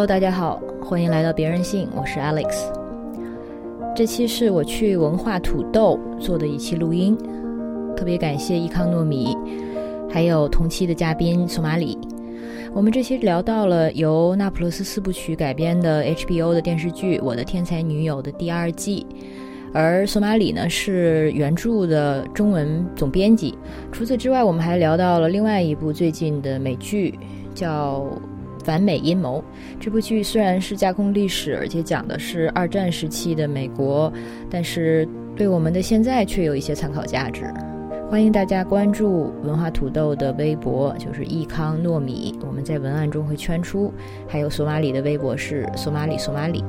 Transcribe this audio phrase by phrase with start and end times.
[0.00, 2.48] Hello，大家好，欢迎来到别人信，我是 Alex。
[3.94, 7.14] 这期是我去文化土豆做的一期录音，
[7.94, 9.36] 特别感谢伊康糯米，
[10.08, 11.98] 还有同期的嘉宾索马里。
[12.72, 19.06] 我们这期聊到了由那不勒斯四部曲改编的 HBO 的电视剧《我的天才女友》的第二季，
[19.74, 23.54] 而索马里呢是原著的中文总编辑。
[23.92, 27.18] 除此之外，我们还聊到了另外一部最近的美剧，
[27.54, 28.02] 叫。
[28.64, 29.42] 反美阴谋
[29.78, 34.12] 这部剧虽然是架空历史，而且讲的是二战时期的美国，
[34.50, 37.44] 但是对我们的现在却有一些参考价值。
[38.10, 43.92] 欢迎大家关注文化土豆的微博，就是易康糯米，我们在文案中会圈出。
[44.28, 46.64] 还有索马里的微博是索马里索马里。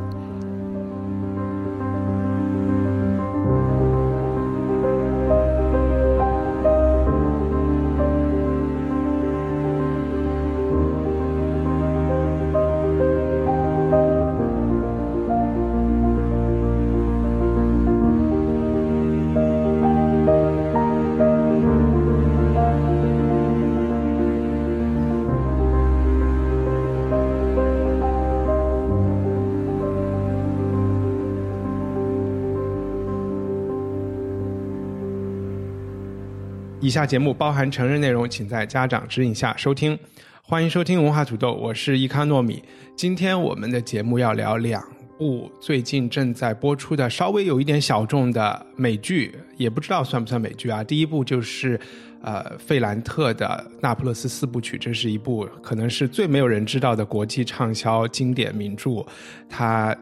[36.91, 39.97] 以下节目包含成人内容，请在家长指引下收听。
[40.41, 42.61] 欢迎收听文化土豆，我是伊康糯米。
[42.97, 44.83] 今天我们的节目要聊两
[45.17, 50.83] 部最近正在播出的稍微有一点小众的美剧，也不知道算不算美剧啊。
[50.83, 51.79] 第一部就是
[52.21, 59.01] 呃费兰特的《那不勒斯四部曲》，这是一部可能是最没有人知道的国际畅销经典名著。
[59.47, 59.95] 它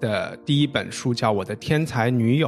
[0.00, 2.46] 的第一本书叫《我的天才女友》。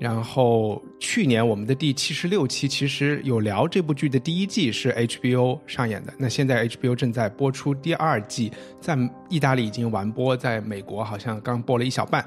[0.00, 8.50] 然后去年我们的第七十六期其实有聊这部剧的第一季是 HBO 上演的，那现在 HBO 正在播出第二季，
[8.80, 8.96] 在
[9.28, 12.26] 意大利已经完播，在美国好像刚播了一小半，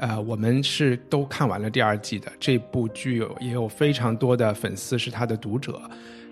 [0.00, 2.32] 呃，我们是都看完了第二季的。
[2.40, 5.80] 这部剧也有非常多的粉丝是他的读者。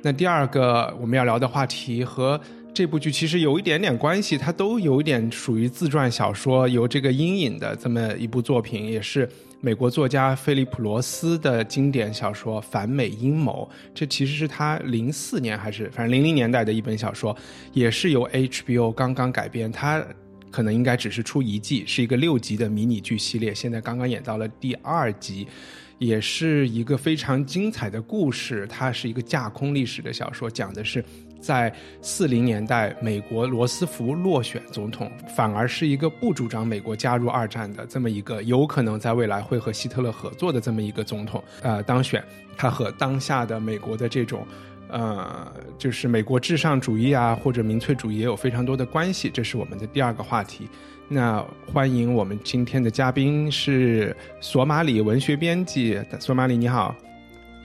[0.03, 2.39] 那第二个我们要聊的话题和
[2.75, 9.31] 这部剧其实有一点点关系，它都有一点属于自传小说，有这个阴影的这么一部作品，也是。
[9.65, 17.35] 美国作家菲利普罗斯的经典小说《反美阴谋》，这其实是他零四年还是反正零零年代的一本小说，
[17.73, 19.73] 也是由 HBO 刚刚改编。
[19.73, 20.05] 它
[20.51, 25.49] 可能应该只是出一季，是一个六集的迷你剧系列，现在刚刚演到了第二集，
[25.97, 28.67] 也是一个非常精彩的故事。
[28.69, 31.03] 它是一个架空历史的小说，讲的是。
[31.45, 42.25] 在四零年代，美国罗斯福落选总统，反而是一个不主张美国加入二战的这么一个有可能在未来会和希特勒合作的这么一个总统，呃，当选。
[42.57, 44.47] 他和当下的美国的这种，
[44.89, 49.29] 呃，就是美国至上主义啊或者民粹主义也有非常多的关系。
[49.29, 50.69] 这是我们的第二个话题。
[51.09, 56.95] 那欢迎我们今天的嘉宾是索马里文学编辑索马里，你好。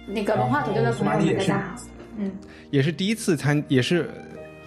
[0.07, 1.98] 那个文化土豆的索马里，大家好。
[2.17, 2.31] 嗯，
[2.71, 4.09] 也是第一次参，也是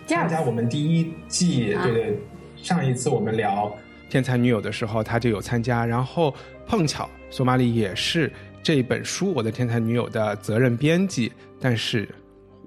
[0.06, 1.74] 参加我们第一季。
[1.82, 2.18] 对对，
[2.56, 3.66] 上一次我们聊
[4.12, 5.84] 《天才女友》的时候，他就有参加。
[5.84, 6.34] 然后
[6.66, 8.32] 碰巧索马里也是
[8.62, 12.08] 这本书《我的天才女友》的责任编辑，但是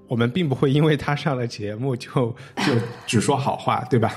[0.07, 2.11] 我们并不会因为他上了节目就
[2.57, 2.73] 就
[3.07, 4.15] 只说好话，对吧？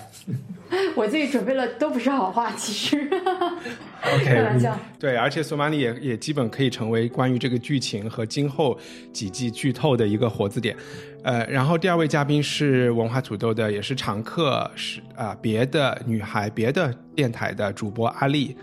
[0.95, 3.09] 我自己准备了都不是好话，其实。
[4.25, 4.79] 开玩笑。
[4.99, 8.79] 对，而且索马里也也基本可以成为关于这个剧情和今后
[9.13, 10.77] 几季剧透的一个活字典。
[11.25, 18.57] 呃，然后第二位嘉宾是文化土豆的，也是常客，是啊，别的女孩，别的电台的主播阿丽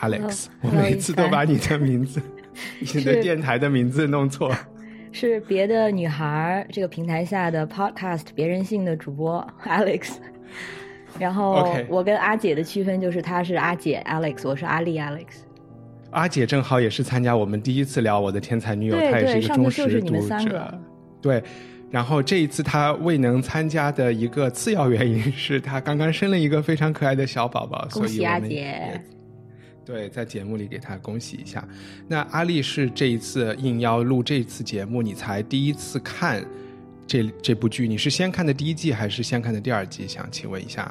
[0.00, 0.46] ，Alex。
[0.62, 2.20] 我每次都把你的名字，
[2.78, 4.54] 你的电台的名字弄错。
[5.12, 10.12] 是别的女孩这个平台下的 Podcast 别人性的主播 Alex。
[11.18, 15.26] 然后我跟阿姐的区分就是，她是阿姐 Alex，我是阿丽 Alex。
[16.10, 20.78] 阿姐正好也是参加我们第一次聊我的天才女友，她也是一个忠实读者。
[21.20, 21.42] 对，
[21.90, 29.00] 然后这一次她未能参加的一个次要原因是她刚刚生了一个非常可爱的小宝宝，所以阿姐。
[29.84, 31.66] 对，在节目里给她恭喜一下。
[32.08, 36.44] 那阿丽是这一次应邀录这次节目，你才第一次看。
[37.12, 40.08] 这这部剧你是先看的第一季还是先看的第二季？
[40.08, 40.90] 想请问一下。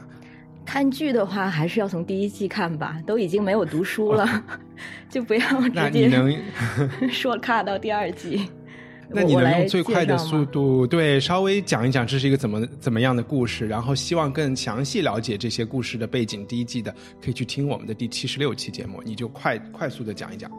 [0.64, 3.02] 看剧的话，还是要从第一季看吧。
[3.08, 4.44] 都已经没有读书了，
[5.10, 6.40] 就不要直接
[7.12, 8.48] 说看到第二季。
[9.10, 13.68] 那你能用最快的速度，对，稍微讲一讲这是一个怎么怎么样的故事？
[13.68, 16.46] 然后希望更详细了解这些故事的背景。
[16.46, 20.52] 第一季的可以去听我们的第七十六期节目，你就快快速的讲一讲。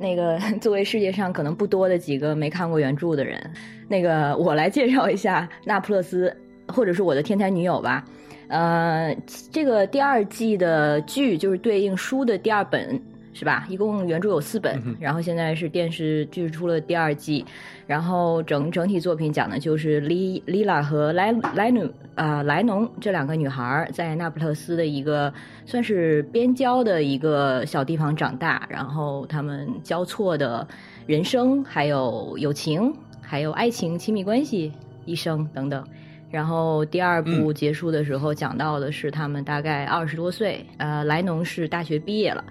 [0.00, 3.38] 那个 作为世界上可能不多的几个没看过原著的人，
[3.86, 6.34] 那个我来介绍一下《那不勒斯》，
[6.72, 8.02] 或者是我的天才女友吧。
[8.48, 9.14] 呃，
[9.52, 13.00] 这个第二季的剧就是对应书的第二本。
[13.32, 13.64] 是吧？
[13.68, 17.44] 一共原著有四本，然后现在是电视剧出了第二季，
[17.86, 25.32] 然后整整体作品讲的就是莉莉拉和莱莱努啊莱农这两个女孩在那不勒斯的一个
[25.64, 30.66] 算是边郊的一个小地方长大，然后他们交错的
[31.06, 34.72] 人生，还有友情，还有爱情、亲密关系、
[35.04, 35.86] 一生等等。
[36.30, 42.44] 然后第二部结束的时候讲到的是他们大概二十多岁，呃，莱农是大学毕业了。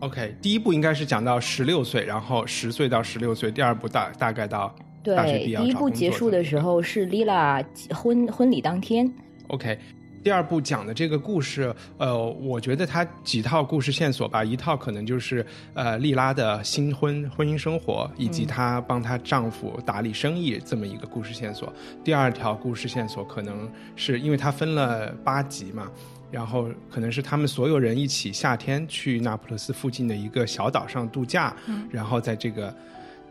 [0.00, 3.50] OK，第一部应该是讲到十六岁，然后十岁到十六岁。
[3.50, 4.72] 第二部大大概到
[5.02, 5.58] 大学毕业。
[5.58, 9.12] 第一部结束的时候是 Lila 婚婚礼当天。
[9.48, 9.76] OK，
[10.22, 21.72] 第二部讲的这个故事，呃，我觉得它几套故事线索吧，一套可能就是呃莉拉的新婚婚姻生活，以及她帮她丈夫打理生意这么一个故事线索。
[22.04, 25.90] 第二条故事线索可能是因为它分了八集嘛。
[26.30, 31.56] 然后可能是他们所有人一起夏天去那不勒斯附近的一个小岛上度假，
[31.90, 32.74] 然后在这个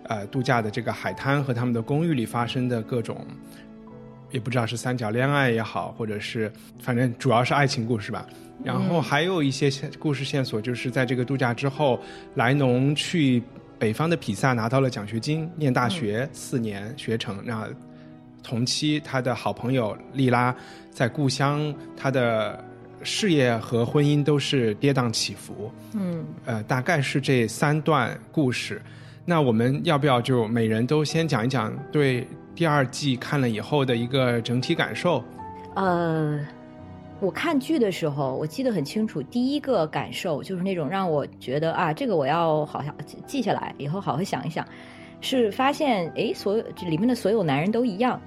[0.03, 3.23] 呃度假的这个海滩和他们的公寓里发生的各种，
[4.31, 8.25] 也不知道是三角恋爱也好，或者是反正主要是爱情故事吧。
[8.63, 11.99] 然后还有一些故事线索，就是在这个度假之后，
[12.33, 13.44] 莱农去
[13.77, 17.39] 北方的比萨拿到了奖学金，念大学四年学成。
[17.45, 17.69] 那
[18.41, 20.55] 同期他的好朋友莉拉
[20.89, 22.65] 在故乡，他的。
[23.07, 28.81] 事业和婚姻都是跌宕起伏，嗯，呃，大概是这三段故事。
[29.24, 35.24] 那我们要不要就每人都先讲一讲对第二季看了以后的一个整体感受？
[35.75, 36.38] 呃，
[37.21, 42.94] 我看剧的时候，我记得很清楚，第一个感受就是那种让我觉得啊，这个我要好好
[43.25, 44.68] 记下来，以后好好想一想，
[45.21, 48.19] 是发现哎，所有这里面的所有男人都一样。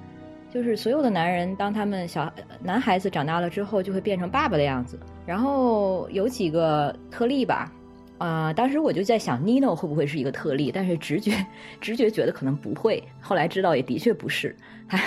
[0.52, 2.30] 就是所有的男人，当他们小
[2.62, 4.98] 男孩子长大了之后，就会变成爸爸的样子。
[5.24, 7.72] 然后有几个特例吧，
[8.18, 10.72] 啊，当时我就在想，Nino 会不会是一个特例？
[10.72, 11.32] 但是直觉
[11.80, 13.02] 直觉觉得可能不会。
[13.20, 14.54] 后来知道也的确不是。
[14.88, 15.00] 他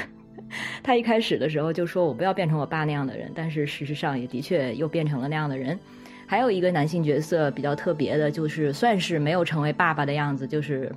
[0.81, 5.78] 他一开始的时候就说我不要变成我爸那样的人，但是事实上也的确又变成了那样的人。
[6.25, 10.89] 还有一个男性角色比较特别的，就是算是没有成为爸爸的样子，就是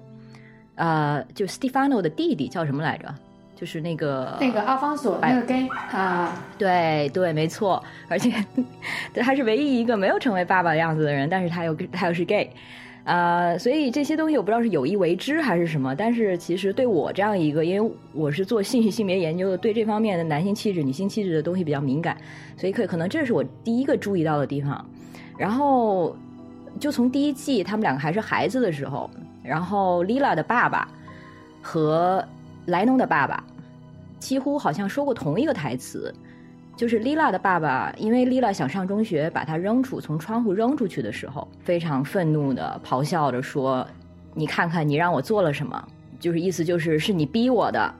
[0.76, 3.12] 呃，就 Stefano 的弟弟叫什么来着？
[3.58, 8.30] 就是那个那个阿方索那个 gay 啊，对对，没错，而且
[9.16, 12.50] 他是唯一一个没有成为爸爸样子的人，但是他又他又是 gay，
[13.04, 22.14] 啊，所以这些东西我不知道是有意为之还是什么，但是其实对我这样一个，因为我是做性性别研究的，对这方面的男性气质、女性气质的东西比较敏感，
[22.58, 24.84] 所以可可能这是我第一个注意到的地方。
[25.38, 26.14] 然后
[26.78, 29.08] 就从第一季他们两个还是孩子的时候，
[29.42, 30.86] 然后 Lila 的爸爸
[31.62, 32.22] 和。
[32.66, 33.42] 莱农的爸爸
[34.18, 36.14] 几乎好像说过同一个台词，
[36.76, 43.86] 就是莉拉的爸爸，因为莉拉想上中学，把他扔出从窗户扔出去的时候，非常愤怒的咆哮着说
[44.34, 45.88] ：“你看看，你让我做了什么？
[46.18, 47.94] 就是意思就是是你逼我的，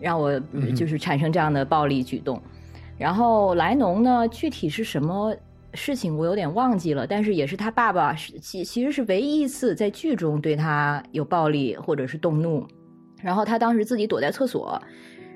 [0.00, 0.38] 让我
[0.76, 2.40] 就是产生这样的暴力举动。”
[2.98, 5.34] 然后莱农呢，具体是什么
[5.74, 12.64] 事情我有点忘记了，但是也是他爸爸是其其实是唯一一次在剧中对他有暴力或者是动怒。
[13.22, 14.78] 然后他当时自己躲在厕所，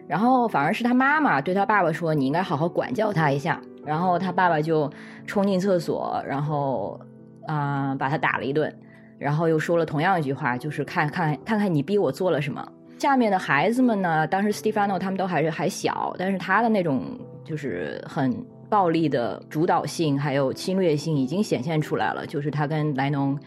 [0.09, 4.90] 然后反而是他妈妈对他爸爸说：“你应该好好管教他一下。”然后他爸爸就
[5.26, 7.00] 冲进厕所，然后
[7.47, 8.73] 啊把他打了一顿，
[9.19, 12.66] 然后又说了同样一句话，就是看看看看你逼我做了什么。
[12.99, 17.05] 下面的孩子们呢，当时 Stefano 他们都还是还小，但是他的那种
[17.45, 18.35] 就是很
[18.69, 23.38] 暴力的主导性还有侵略性已经显现出来了，就是他跟莱农。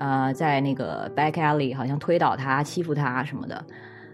[0.00, 3.62] 呃，在那个 back alley 好像推倒他、欺负他什么的，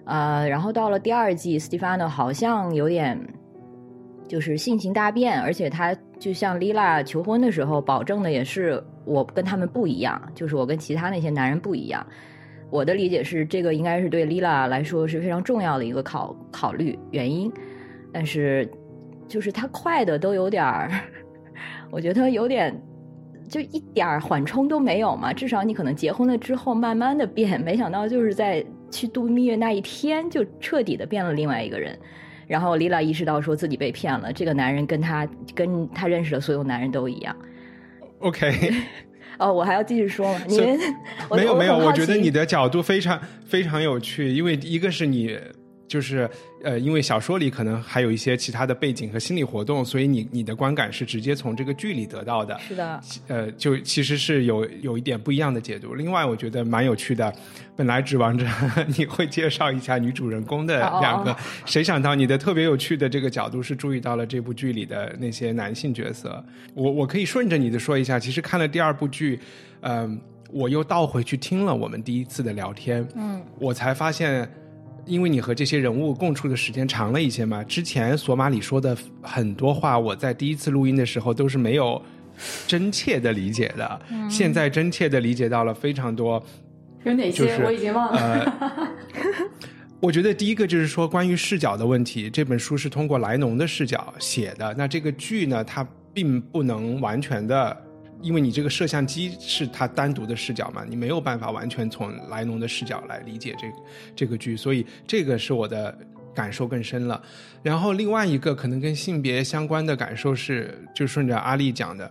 [0.04, 3.16] 呃，然后到了第二季，Stefano 好像有点
[4.26, 12.04] 就是性情大变，而且他就像 Lila 求婚的时候保证的也是我跟他们不一样，就是我跟其他那些男人不一样。
[12.68, 17.52] 我的理解是，这个应该是对 Lila 来说是非常重要的一个考考虑原因，
[18.12, 18.68] 但是
[19.28, 20.90] 就是他快的都有点儿，
[21.92, 22.74] 我觉得有点。
[23.48, 25.32] 就一点缓冲都没有嘛？
[25.32, 31.98] 至少你可能结婚了之后慢慢的变，没想到就是在去度蜜月那一天就彻底的变了另外一个人。
[32.46, 37.34] 然后丽拉意识到说自己被骗了，这个男人跟他跟他认识的所有男人都一样。
[38.20, 38.72] OK，
[39.38, 40.40] 哦，我还要继续说吗？
[41.32, 45.36] 没有没有，我觉得你的角度非常非常有趣，因为一个是你
[45.88, 46.28] 就是
[46.62, 52.58] 呃，因为小说里可能还有一些其他的背景和心理活动，所以你你的观感是直接从这个剧里得到的。
[52.58, 55.94] 是的，呃，就其实是有有一点不一样的解读。
[55.94, 57.32] 另外，我觉得蛮有趣的。
[57.76, 58.46] 本来指望着
[58.96, 66.42] 你会介绍一下女主人公的两个，谁想到你的特别有趣的这个角度是注意到了这部剧里的那些男性角色。
[66.72, 69.38] 我我可以顺着你的说一下，其实看了第二部剧，
[69.82, 70.18] 嗯，
[70.50, 74.50] 我又倒回去听了我们第一次的聊天，嗯，我才发现。
[75.06, 82.02] 因为你和这些人物共处的时间长了一些嘛，之前索马里说的很多话，我在第一次录音的时候都是没有
[82.66, 86.42] 真切的理解的，现在真切的理解到了非常多。
[87.04, 87.56] 有哪些？
[87.64, 88.98] 我已经忘了。
[90.00, 97.85] 我觉得第一个就是说关于视角的问题，这本书是通过莱农的视角写的，那这个剧呢，它并不能完全的。
[98.26, 103.68] 因为你这个摄像机是它单独的视角嘛，你没有办法完全从莱农的视角来理解这
[104.16, 105.96] 这个剧，所以这个是我的
[106.34, 107.22] 感受更深了。
[107.62, 112.10] 然后另外一个可能跟性别相关的感受是，就顺着阿丽讲的，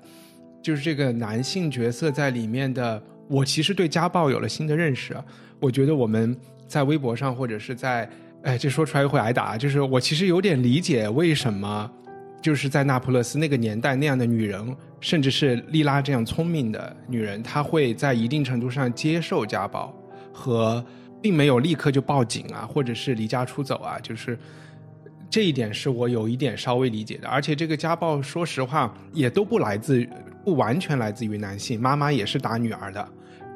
[0.64, 5.14] 就是这个男性角色在里面的，我其实对家暴有了新的认识。
[5.60, 6.34] 我觉得我们
[6.66, 8.10] 在微博上或者是在，
[8.44, 11.92] 哎，这说出来会挨打，就是我其实有点理解为什么。
[12.42, 19.94] 就是在那不勒斯那个年代，那样的女人，甚至是莉拉这样聪明的女人，她会在一定程度上接受家暴，
[20.34, 20.84] 和
[21.22, 24.38] 并没有立刻就报警啊，或者是离家出走啊，就是
[25.30, 27.28] 这一点是我有一点稍微理解的。
[27.28, 30.08] 而且这个家暴，说实话，也都不来自
[30.44, 33.08] 不完全来自于男性，妈妈也是打女儿的。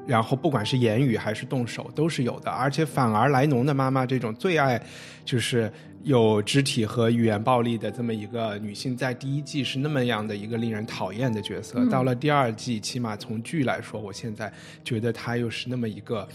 [0.07, 4.81] 然后不管是言语还是动手都是有的，而且反而莱农的妈妈这种最爱，
[5.23, 5.71] 就是
[6.03, 14.51] 有肢体和语言暴力的这么一个女性，在第一季是那么样的一个令人讨厌的角色，到了第二季，起码从剧来说，我现在
[14.83, 16.27] 觉得她又是那么一个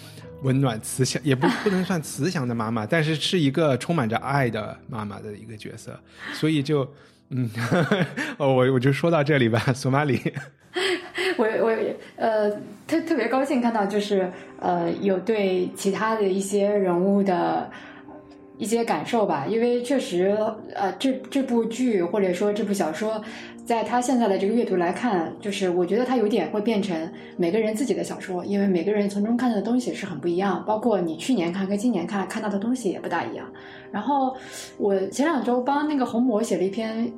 [0.43, 5.99] 温暖慈祥，也不不能算慈祥的妈妈，但是是一个充满着爱的妈妈的一个角色，
[6.35, 6.87] 所以就
[7.31, 7.51] 嗯，
[8.39, 10.21] 我我就说到这里吧，索马里。
[11.37, 11.77] 我我
[12.17, 12.51] 呃
[12.87, 14.31] 特特别高兴看到就是
[14.61, 17.69] 呃有对其他的一些人物的
[18.57, 20.37] 一些感受吧，因为确实
[20.75, 23.21] 呃这这部剧或者说这部小说，
[23.65, 33.45] 在他现在的这个阅读来看，就是我觉得它有点会变成每个人自己的小说，因为每个人从中看到的东西是很不一样，包括你去年看跟今年看看到的东西也不大一样。
[33.91, 34.37] 然后
[34.79, 37.13] 我前两周帮那个红魔写了一篇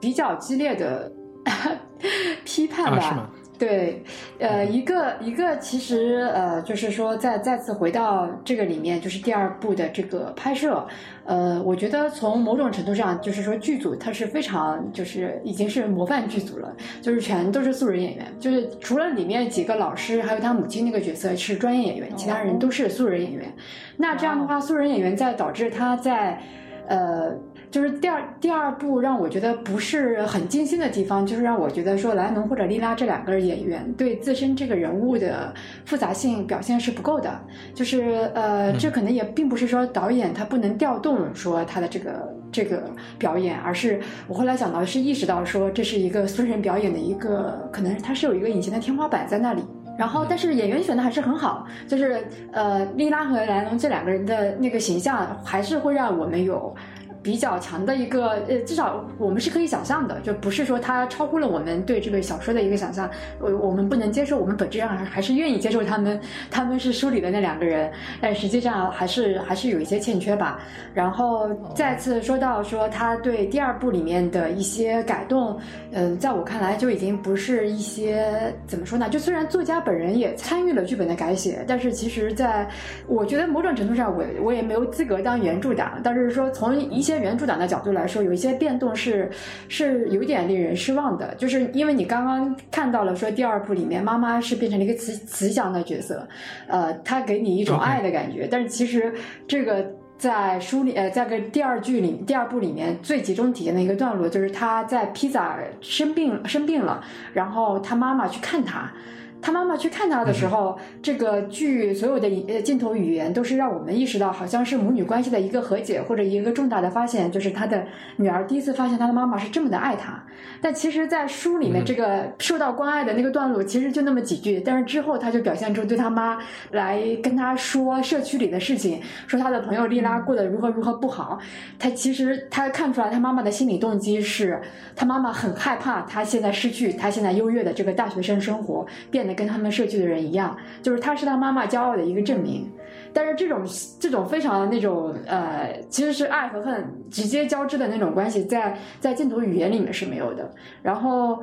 [0.00, 1.12] 比较激烈的
[2.44, 3.30] 批判吧。
[3.58, 4.04] 对，
[4.38, 10.86] 呃，一个一个，其实呃，就是说，再再次回到这个里面，就是第二部的这个拍摄，
[11.24, 16.72] 呃，我觉得从某种程度上，就是说剧组它是非常，就是已经是模范剧组了，
[17.02, 23.52] 就是全都是素人演员，就是除了里面几个老师，还有他母亲那个角色是专业演员，其他人都是素人演员。
[23.96, 26.40] 那这样的话，素人演员在导致他在，
[26.86, 27.36] 呃。
[27.70, 35.52] 就是第二第二部让我觉得不是很精心的地方，就是让我觉得说莱农或者莉拉这两个演员对自身这个人物的
[35.84, 37.38] 复杂性表现是不够的。
[37.74, 49.62] 就是呃，这可能也并不是说导演他不能调动说他的这个这个表演，而是我后来想到是意识到说这是一个私人表演的一个可能他是有一个隐形的天花板在那里。
[49.98, 56.74] 然后但是演员选的还是很好，就是呃莉拉和莱农这两个人的那个形象还是会让我们有。
[57.22, 63.10] 比较强的一个，呃，至少我们是可以想象的，就不是说它超乎了我们对这个小说的一个想象。
[63.40, 66.20] 我我们不能接受，我们本质上还还是愿意接受他们，
[66.50, 70.60] 他们是书里的那两个人，但实际上还是还是有一些欠缺吧。
[70.94, 75.58] 然后再次说到说他对第二部里面的一些改动，
[75.90, 79.08] 嗯，在我看来就已经不是一些怎么说呢？
[79.08, 82.68] 就虽然作家本人也参与了剧本的改写，但是其实在
[83.08, 87.07] 我觉得某种程度上，我我也没有资格当原著党，但是说从一。
[87.12, 89.30] 些原著党的角度来说，有一些变动是
[89.68, 96.28] 是有点令人失望的，就是因为你刚刚看到了说第二部里面妈妈是变成了一个慈慈祥的角色，
[96.66, 99.12] 呃，她给你一种爱的感觉，但是其实
[99.46, 99.86] 这个
[100.16, 108.92] 在书里呃，在个第二剧里第二部里面最集中体现的一个段落，就是他在披萨生病生病了，然后他妈妈去看他。
[109.40, 120.20] 他妈妈去看他的时候，这个剧所有的呃镜头语言都是让我们意识到，好像是母女关系的一个和解或者一个重大的发现，就是他的女儿第一次发现他的妈妈是这么的爱他。
[120.60, 126.38] 但其实，在书里面这个受到关爱的那个段落，其实就那么几句，但是之后他就表现出对他妈
[126.72, 131.38] 来跟他说社区里的事情，说他的朋友丽拉过得如何如何不好。
[131.78, 134.60] 他其实他看出来他妈妈的心理动机是，
[134.96, 139.27] 他妈妈很害怕他现在失去他现在优越的这个大学生生活变。
[139.34, 142.70] 跟他们社区的人一样，就是他是他妈妈骄傲的一个证明。
[143.12, 143.64] 但是这种
[143.98, 150.50] 这种非常那种呃，其实是爱和恨直接交织的那种关系，在在禁毒语言里面是没有的。
[150.82, 151.42] 然后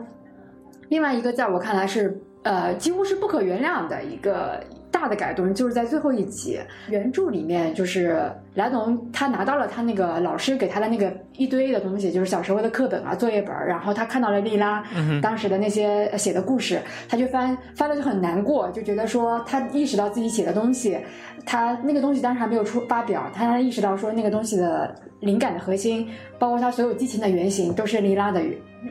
[0.89, 4.63] 另外一个，在我看来是呃，几乎是不可原谅的一个。
[4.92, 14.84] 大的改动就是在最后一集原著里面，就是莱农他拿到了他那个老师给他的那个一堆的东西，就是小时候的课本啊、作业本，然后他看到了莉拉
[15.22, 20.98] 当时的那些写的故事，他就翻翻了就很难过，就觉得说他意识到自己写的东西，
[21.46, 26.08] 他那个东西当时还没有出发表，他意识到说那个东西的灵感的核心，
[26.39, 28.42] 包括他所有激情的原型都是莉拉的。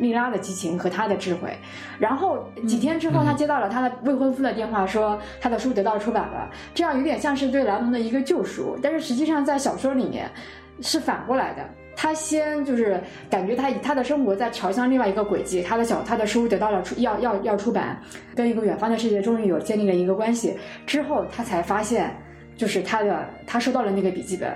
[0.01, 1.57] 莉拉的激情和他的智慧，
[2.01, 8.77] 然后几天之后，他接到了他的未婚夫的电话，说他的书得到出版了，这样有点像是对莱蒙的一个救赎。
[8.83, 10.29] 但是实际上在小说里面
[10.81, 11.63] 是反过来的，
[11.95, 13.01] 他先就是
[13.31, 18.01] 感觉他他的生活在朝向另外一个轨迹，他的小他的书得到了出要要要出版，
[18.35, 22.11] 跟一个远方的世界终于有建立了一个关系之后，他才发现
[22.57, 24.53] 就是他的他收到了那个笔记本，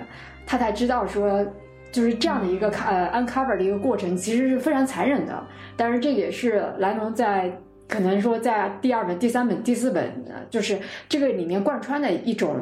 [0.47, 1.47] 他才知道说。
[1.91, 5.43] 就是这样的一个呃 uncover 的一个过程，其实是非常残忍的。
[5.75, 7.51] 但是这也是莱蒙在
[7.89, 10.13] 可能说在第二本、第三本、第四本，
[10.51, 10.79] 就是
[11.09, 12.55] 这个里面贯穿的一种，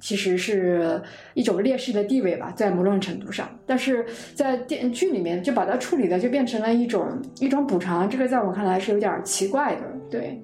[0.00, 1.00] 其实是
[1.34, 3.48] 一种劣势的地位吧，在某种程度上。
[3.66, 7.06] 但是在电剧里面就把它处理的就变成了一种
[7.38, 9.82] 一种补偿，这个在我看来是有点奇怪的。
[10.10, 10.42] 对，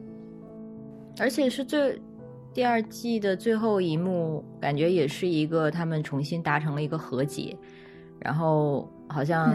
[1.19, 2.01] 而且是最
[2.53, 7.57] 第二季的最后一幕，感觉也是一个他们重新达成了一个和解。
[8.21, 9.55] 然后好像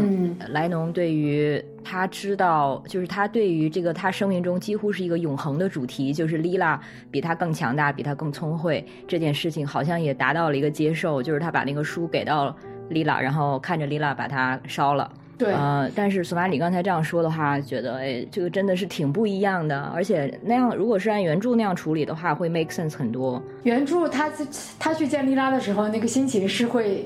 [0.50, 6.80] 莱农对于他知道，就是他对于这个他生命中几乎是一个永恒的主题，就是莉拉
[7.12, 12.56] 比他更强大，比他更聪慧这件事情，好像也达到了一个接受，就是他把那个书给到
[12.90, 15.12] 莉拉，然后看着莉拉把它烧了。
[15.38, 23.42] 对，呃，但是索马里刚才这样说的话，觉得哎，这个真的是挺不一样的，而且那样如果是按原著那样处理的话，会 make sense 很多。
[23.64, 24.32] 原著他
[24.80, 27.06] 他去见莉拉的时候，那个心情是会。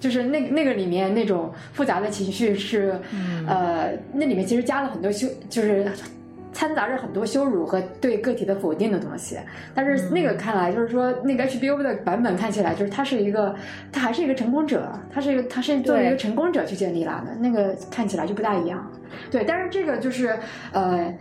[0.00, 2.98] 就是那那个里面那种复杂的情绪是，
[3.46, 5.86] 呃，那里面其实加了很多羞，就是
[6.52, 9.36] 掺杂着很多羞辱和对个体的否定的东西。
[9.74, 13.54] 但是那个看来就是说，那个 HBO 的版本看起来就是他是一个，
[13.92, 18.90] 他还是一个成功者，他是一个，他是作为一个成功者去见丽拉的，那个看起来就不大一样。
[19.30, 20.38] 对，但是这个就是
[20.72, 21.12] 呃。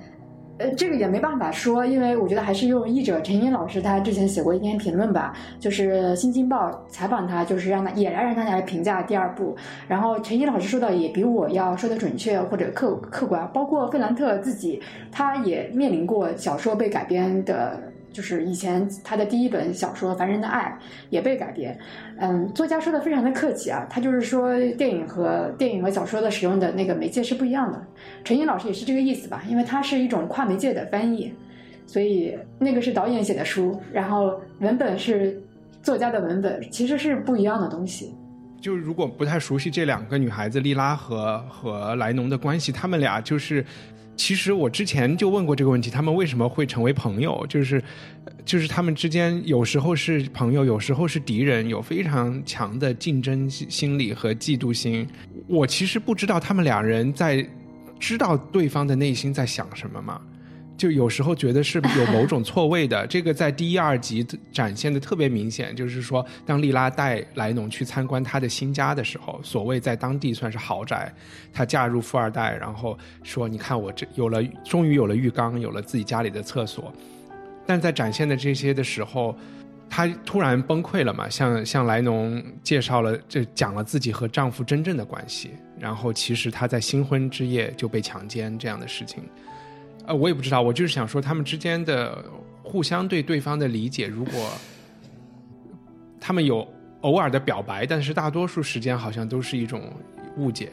[0.58, 9.54] 呃，这个也没办法说，因为我觉得还是用译者陈英老师，他之前写过一篇评论吧，就是《新京报》采访他，就是让他也来让他来评价第二部。
[9.86, 17.78] 然后陈英老师说的也比我要说的准确或者客客观，包括费兰特自己，他也面临过小说被改编的。
[18.16, 20.74] 就是以前他的第一本小说《凡人的爱》
[21.10, 21.78] 也被改编，
[22.18, 27.86] 嗯，作家说的非常的客气啊，他就是说电影和电影和小说的使用的那个媒介是不一样的。
[28.24, 31.34] 陈英老师也是这个意思吧，因为它是一种跨媒介的翻译，
[31.86, 35.38] 所以那个是导演写的书，然后文本是
[35.84, 38.16] 作家的文本，其实是不一样的东西。
[38.62, 43.66] 就如果不太熟悉这两个女孩子莉拉和和莱农的关系，他们俩就是。
[44.16, 47.46] 其实我之前就问过这个问题，他们为什么会成为朋友？
[47.48, 47.84] 就是，
[48.46, 55.08] 就是他们之间有时候是朋友，有时候是敌人，有非常强的竞争心理和嫉妒心。
[55.48, 57.46] 我其实不知道他们两人在
[58.00, 60.22] 知道对方的内心在想什么吗？
[60.78, 65.76] 就有时候觉得是有某种错位的， 这个在第一、二集展现的特别明显。
[65.76, 71.14] 就是说，当莉拉带莱农去参观他的新家的时候，所谓在当地算是豪宅，
[71.54, 76.94] 她嫁入富二代，然后说：“你看我这有了，终于有了浴缸，有了自己家里的厕所。”
[77.66, 79.36] 但在展现的这些的时候，
[79.90, 81.30] 她突然崩溃了嘛？
[81.30, 89.24] 向向莱农介绍了，这讲了自己和丈夫真正的关系，然后其实她在新婚之夜就被强奸这样的事情。
[90.08, 92.24] 呃，我也不知道，我就是想说，他们之间的
[92.64, 94.50] 互相对对方的理解，如果
[96.20, 96.68] 他们有
[97.02, 99.92] 偶尔的表白，但是大多数时间好像都是一种
[100.38, 100.72] 误解。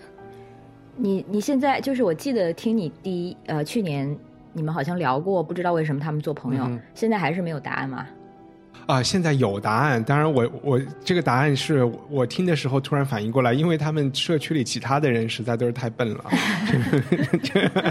[0.96, 4.14] 你你现在就是我记得听你第一呃去年
[4.52, 8.06] 你们好像聊过，不知道为什么他们做朋友，现在还是没有答案吗？
[8.86, 10.02] 啊，现在有答案。
[10.02, 16.24] 当然，我我这个答案是我听的时候突然反应过来，因为他们社区里其他的人实在都是太笨了。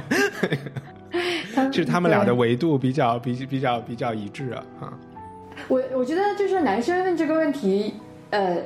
[1.72, 4.94] 就 是他们俩的维度比较比比较比较一致啊。
[5.68, 7.94] 我我觉得就是男生问这个问题，
[8.32, 8.58] 呃，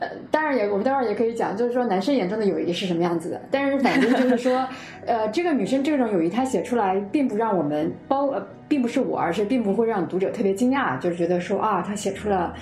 [0.00, 3.40] 呃， 当然也我们待会儿也可以讲，就是说男生眼中的友谊是什么样子的。
[3.50, 4.66] 但是反正就是说，
[5.06, 12.54] 呃，这个女生这种友谊，她写出来并不让我们包，呃，并不是我，而是并不会让读者特别惊讶，就是觉得说啊，她写出了，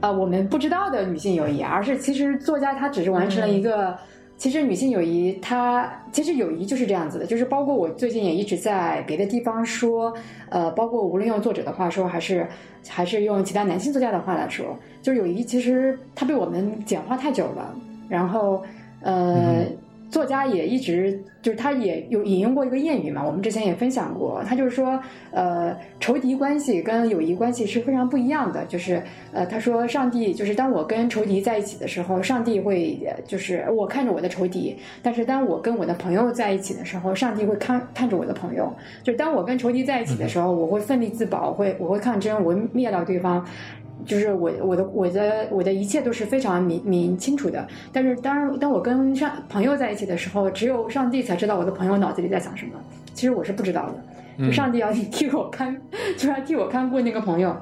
[0.00, 3.96] 呃，我们不知道的女性友谊，而是其实作家他只是完成了一个。
[4.36, 10.12] 其实女性友谊，它其实友谊就是这样子的，就是包括我最近也一直在别的地方说，
[10.50, 12.46] 呃，包括无论用作者的话说，还是
[12.88, 17.74] 还是用其他男性作家的话来说，就是友谊其实它被我们简化太久了，
[18.08, 18.62] 然后
[19.00, 19.64] 呃。
[20.10, 28.64] 作家也一直就是他也有引用过一个谚语嘛，我们之前也分享过，他就是说，呃，仇敌关系跟友谊关系是非常不一样的。
[28.66, 38.72] 就是呃，他说上帝就是当我跟仇敌在一起的时候，上帝会就是我看着我的仇敌；但是当我跟我的朋友在一起的时候，上帝会看看着我的朋友。
[39.02, 43.44] 就是当我跟仇敌在一起的时候，我会奋力自保，会我会抗争，我会灭掉对方。
[44.04, 52.72] 就是我我的我的我的一切都是非常明明清楚的，但是当当我跟上朋友在一起的时候，只有上帝才知道我的朋友脑子里在想什么。
[53.14, 53.86] 其实我是不知道
[54.38, 55.74] 的，就上帝要替我看，
[56.18, 57.56] 就要替我看顾那个朋友。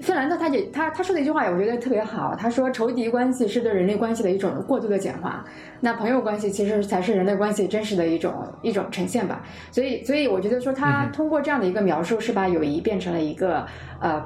[0.00, 2.34] 芬兰特他也他他说的一句话，我觉得特别好。
[2.34, 5.44] 他说仇敌关系是对人类关系的一种过度的简化，
[5.80, 9.44] 那朋友关系其实才是人类关系真实的一种一种呈现吧。
[9.70, 13.66] 所以所以我觉得说他通过这样的一个描述，是把友谊变成了一个
[14.00, 14.24] 呃。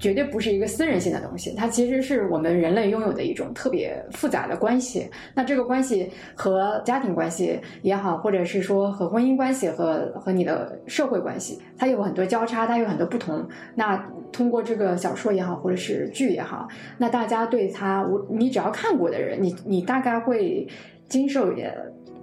[0.00, 5.06] 绝对不是一个私人性的东西，它其实是我们人类拥有的一种特别复杂的关系。
[5.34, 13.46] 那这个关系和家庭关系也好，或者是说和婚姻关系和和你的社会关系，它有很多交叉，它有很多不同。
[13.74, 13.96] 那
[14.32, 20.66] 通过这个小说也好，或者是剧也好，那大家对它，我你只要看过的人，你你大概会
[21.08, 21.70] 经受也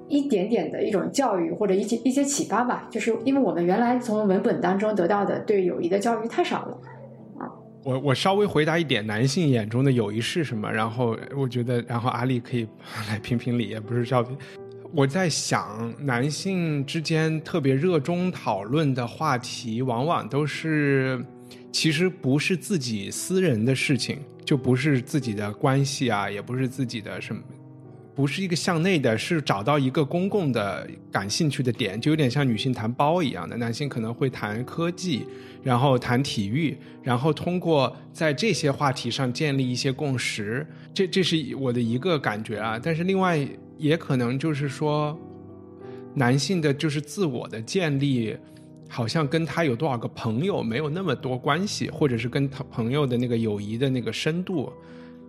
[0.08, 2.88] 一点点的一种教育或者一些一些启发吧。
[2.90, 6.78] 就是因为我们原来从文本当中得到的对友谊的教育太少了。
[7.88, 10.69] 我我稍微回答一点，男性眼中的友谊是什么？
[10.69, 12.67] 然后我觉得，然后阿丽可以
[13.08, 14.38] 来评评理，也不是照片。
[14.91, 21.26] 我在想，男性之间特别热衷讨论的话题，往往都是
[21.71, 27.41] 其实不是自己私人的事情，就不是自己的关系啊，也不是自己的什么。
[28.18, 35.28] 不是一个向内的，是找到一个公共的感兴趣的点，就有点像女性谈包一样的，男性可能会谈科技，
[35.62, 42.80] 然后谈体育，然后通过在这些话题上建立一些共识，这这是我的一个感觉啊。
[42.82, 45.16] 但是另外也可能就是说，
[46.16, 48.36] 男性的就是自我的建立，
[48.90, 54.74] 好像跟他有多少个朋友没有那么多关系，或者是跟他朋友的那个友谊的那个深度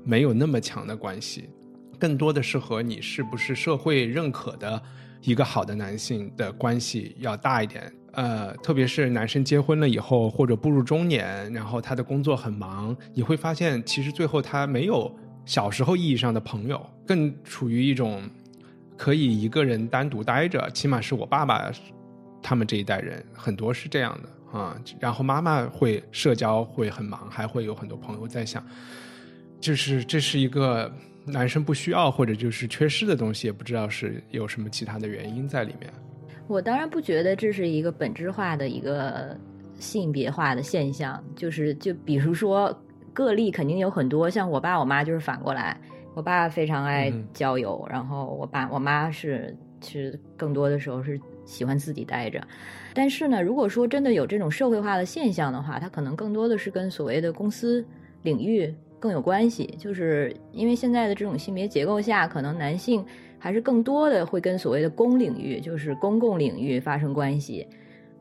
[0.05, 1.51] 没有那么强的关系。
[1.99, 4.81] 更多的是和你是不是社会认可的
[5.23, 7.93] 一个好的男性的关系要大一点。
[8.13, 18.23] 呃，特别是男生结婚了以后或者步入中年，然后他的工作很忙，你会发现其实最后他没有小时候意义上的朋友，更处于一种
[18.97, 20.69] 可以一个人单独待着。
[20.71, 21.71] 起码是我爸爸
[22.43, 24.77] 他们这一代人很多是这样的啊。
[24.99, 28.65] 然后妈妈会社交会很忙，还会有很多朋友在想，
[29.61, 30.91] 就是这是一个。
[31.25, 35.93] 男生不需要或者就是缺失的东西，也不知道是有什么其他的原因在里面。
[36.47, 39.37] 我当然不觉得这是一个本质化的一个
[39.79, 42.75] 性别化的现象，就是就比如说
[43.13, 45.79] 个例肯定有很多，像我爸我妈就是反过来，
[46.15, 52.43] 我爸非常爱交友，然后我爸我妈是其实更多的时候是喜欢自己待着。
[52.95, 57.85] 但是呢，如果说真的有这种社会化的现象的话，它可能更多的是跟所谓的公司
[58.23, 58.75] 领域。
[58.99, 63.05] 更有关系，就是因为现在的这种性别结构下，可能男性
[63.39, 67.67] 还是更多的会跟所谓的公领域，就是公共领域发生关系，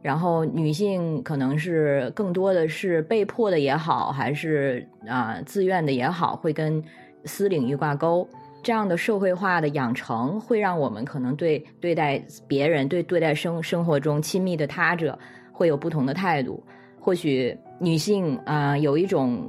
[0.02, 6.84] 然后女性可能是更多的是被迫的也好，还是啊自愿的也好，会跟
[7.26, 8.28] 私领域挂钩。
[8.64, 15.18] 这样的社会化的养成，会让我们可能对对待别人、对对待生生活中亲密的他者，
[15.52, 16.62] 会有不同的态度。
[17.00, 19.48] 或许女性啊有一种。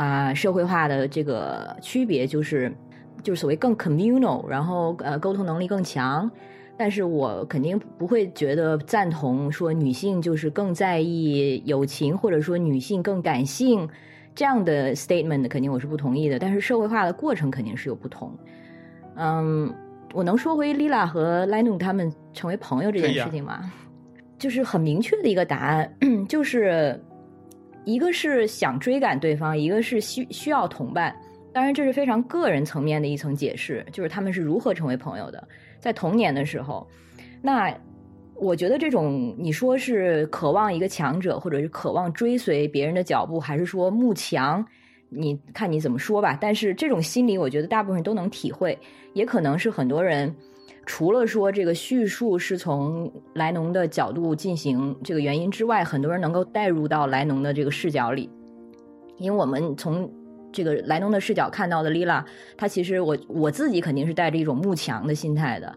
[0.00, 2.72] 啊，社会化的这个区别就是，
[3.22, 6.30] 就是所谓更 communal，然后呃沟通能力更强。
[6.78, 13.86] 但是我肯定不会觉得赞同说女性就是更在意友情，或者说女性更感性
[14.34, 16.38] 这样的 statement，肯定我是不同意的。
[16.38, 18.34] 但是社会化的过程肯定是有不同。
[19.16, 19.70] 嗯，
[20.14, 23.70] 我能说回 Lila 和 Lino 他们成为朋友这件事情吗？
[24.38, 25.94] 就是很明确的一个答案，
[26.26, 26.98] 就是。
[27.84, 31.14] 一个是想追赶对方，一个是需需要同伴。
[31.52, 35.48] 当然，这是非常个人层面的一层解释，就是他们是如何成为朋友的。
[35.80, 36.86] 在童年的时候，
[37.42, 37.76] 那
[38.36, 44.64] 我觉得这种你说是渴望一个强者，或者是渴望追随别人的脚步，还是说慕强，
[45.08, 46.38] 你看你怎么说吧。
[46.40, 48.78] 但是这种心理，我觉得大部分人都能体会，
[49.12, 50.32] 也可能是很多人。
[50.90, 58.28] 除了说这个叙述是从莱农的角度进行这个原因之外，很多人能够带入到莱农的这个视角里，
[59.16, 60.10] 因为我们从
[60.50, 62.26] 这个莱农的视角看到的莉拉
[62.56, 65.72] 她其实我我自己肯定是带着一种慕强的心态的。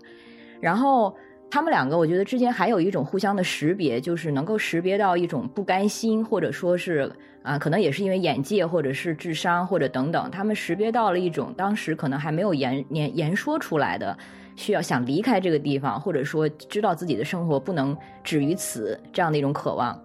[0.59, 1.15] 然后
[1.47, 7.11] 他们两个，我觉得之间还有一种互相的识别，就是能够识别到一种不甘心，或者说是
[7.43, 14.17] 啊，可能也是因为眼界，或者是智商，或者等等，他们识别到了一种当时可能还没有言言言说出来的，
[14.55, 19.97] 需要想离开这个地方，或者说知道自己的生活不能止于此这样的一种渴望。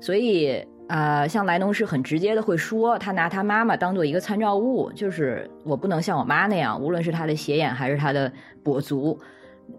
[0.00, 8.32] 所以啊，像莱农是很直接的会说，他拿他妈妈当做一个参照物，就是我不能像我妈那样，无论是他的斜眼还是他的
[8.64, 9.18] 跛足。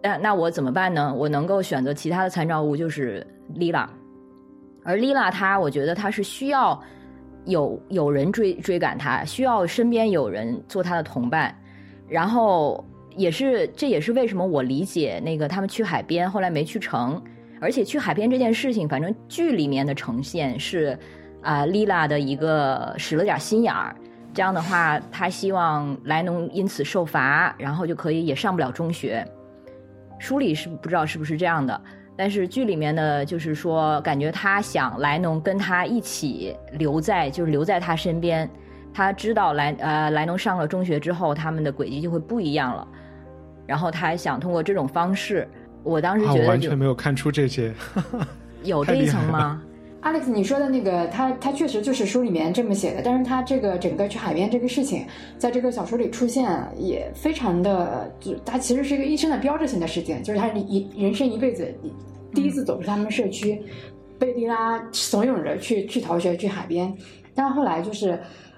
[0.01, 1.13] 那那我怎么办呢？
[1.13, 3.87] 我能够选择其他的参照物，就是 Lila，
[4.83, 6.77] 而 Lila 她，我觉得她是需要
[7.45, 11.57] 有有人追追赶她，需要身边有人做她的同伴，
[12.09, 12.83] 然后
[13.17, 17.21] 也是这也是为什么我理解那个他们去海边后来没去成，
[17.59, 20.97] 而且去海边这件事情，反正剧里面的呈现是
[21.41, 23.95] 啊，Lila 的一个使了点心眼儿，
[24.33, 29.25] 这样的话，他希望莱农因此受罚，然后就可以也上不了中学。
[30.19, 31.81] 书里是不知道是不是这样的，
[32.15, 38.49] 但是剧里面呢，就是说感觉他想莱农跟他一起留在，就是留在他身边。
[38.93, 42.87] 他知道莱呃莱农上了中学之后，他们的轨迹就会不一样了。
[43.67, 45.47] 然后他想通过这种方式，
[45.83, 47.71] 我当时觉得完全没有看出这些，
[48.63, 49.61] 有这一层吗？
[50.01, 55.05] Alex，你说的那个，他他确实就是书里面这么写的，但是他这个整个去海边这个事情，
[55.37, 61.67] 在这个小说里出现也非常的，就他其实是一个一生的标志性的事件，就是他一人生一辈子
[62.33, 63.61] 第一次走出他们社区，
[64.17, 66.95] 被莉拉怂恿着去去逃学去海边，
[67.35, 68.17] 但是后来就是。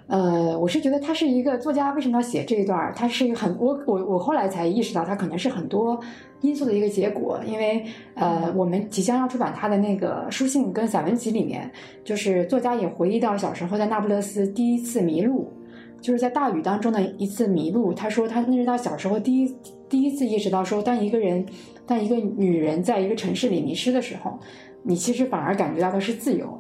[0.10, 2.92] 呃，我是觉得他是一个作家，为什么要写这一段？
[2.96, 6.00] 他是一个很我我我后来才意识到，他可能是很多
[6.42, 7.40] 因素的一个结果。
[7.46, 11.72] 因为呃，我们即将要出版他的那个书信跟散文集里面，
[12.04, 15.54] 就是作家也回忆到小时候在那不勒斯第一次迷路，
[16.02, 17.94] 就是在大雨当中的一次迷路。
[17.94, 19.56] 他说他那是他小时候第一
[19.88, 21.46] 第一次意识到，说当一个人
[21.86, 24.40] 当一个女人在一个城市里迷失的时候，
[24.82, 26.59] 你其实反而感觉到的是自由。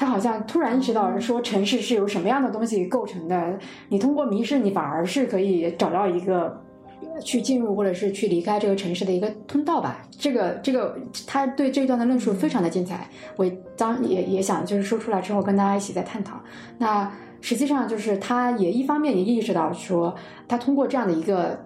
[0.00, 3.58] 他好像突然意识到，说城市是由什么样的东西构成的。
[3.90, 6.58] 你通过迷失，你反而是可以找到一个
[7.22, 10.00] 去进入或者是去离开这个城市的一个通道吧。
[10.10, 13.06] 这个这个，他对这一段的论述非常的精彩。
[13.36, 13.44] 我
[13.76, 16.40] 当也也想就是说出来之后跟大家一起再探讨。
[16.78, 20.14] 那实际上就是他也一方面也意识到说，
[20.48, 21.60] 他通过这样的一个。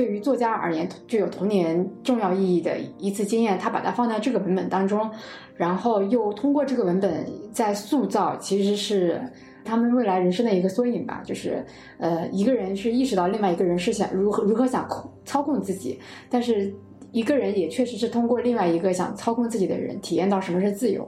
[0.00, 5.10] 对于作家而言，具有童年重要意义的一次经验，他把它放在这个文本当中，
[5.58, 9.20] 然后又通过这个文本在塑造，其实是
[9.62, 11.20] 他们未来人生的一个缩影吧。
[11.22, 11.62] 就是，
[11.98, 15.98] 呃，一个人是意识到另外一个人是想如何如何想控操控自己，
[16.30, 16.72] 但是
[17.12, 21.06] 一个人也确实是通过另外一个想操控自己的人，体验到什么是自由。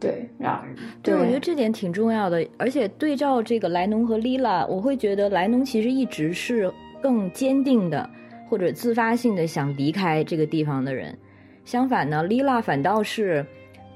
[0.00, 0.64] 对，啊，
[1.00, 2.44] 对，我觉得这点挺重要的。
[2.58, 6.68] 而且对照这个莱农和莉拉，我会觉得莱农其实一直是。
[7.02, 8.08] 更坚定的，
[8.48, 11.16] 或者自发性的想离开这个地方的人，
[11.64, 13.44] 相反呢，莉拉反倒是，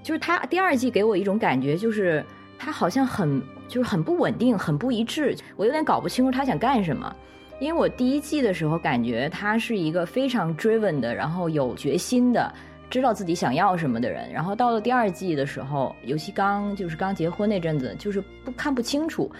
[0.02, 2.24] 就是他第二季给我一种感觉，就是
[2.58, 7.14] 他好像很就是很不稳定，很不一致，我有点搞不清楚他想干什么。
[7.60, 12.52] 因为我第一季的时候感觉他是一个非常 driven 的，然后有决心的，
[12.90, 14.30] 知道自己想要什么的人。
[14.32, 19.30] 然后到了第二季的时候，尤其刚就是刚结婚那阵子，就是不看不清楚。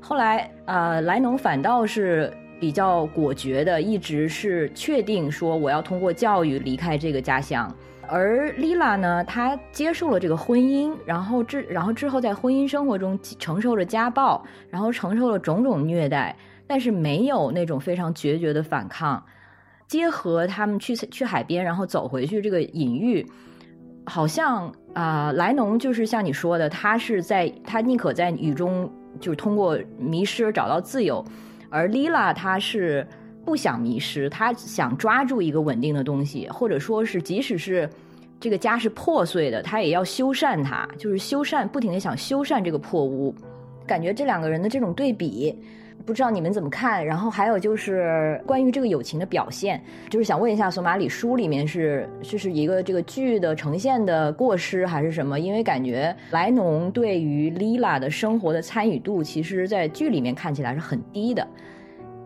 [0.00, 2.32] 后来啊，莱农反倒是。
[2.62, 7.68] 比较果决的，一直是确定说我要通过教育离开这个家乡。
[8.08, 19.20] 而丽拉呢，她接受了这个婚姻，然后之然后之后在婚姻生活中承受着家暴，然后承受了种种虐待，但是没有那种非常决绝的反抗。
[19.88, 23.26] 结合他们去去海边，然后走回去这个隐喻，
[24.06, 31.24] 好像啊，莱农就是像你说的，他是在他宁可在雨中，就是通过迷失找到自由。
[31.72, 33.04] 而 Lila 她是
[33.44, 37.88] 不想迷失，她想抓住一个稳定的东西，或者说是即使是
[38.38, 43.34] 这个家是破碎的，她也要修缮它，就是修缮，不停的想修缮这个破屋。
[43.86, 45.58] 感觉这两个人的这种对比，
[46.04, 47.04] 不知道你们怎么看？
[47.04, 55.38] 然后还有就是关于这个友情的表现，就是想问一下，索马里书里面是这是一个这个剧的呈现的过失还是什么？
[55.38, 61.46] 因为感觉莱农对于 Lila 的生活的参与度，其实在剧里面看起来是很低的。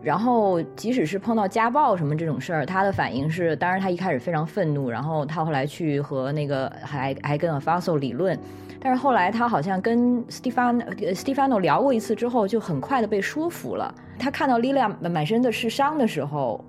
[0.03, 8.37] 然后，即使是碰到家暴什么这种事儿，他的反应是，当然他一开始非常愤怒，然后他后来去和那个还还跟 f a s o 理论，
[8.79, 13.93] 但是后来他好像跟 Stefano Stefano 聊过一次之后，就很快的被说服了。
[14.19, 16.63] 他看到 Lilia 满身的是伤的时候，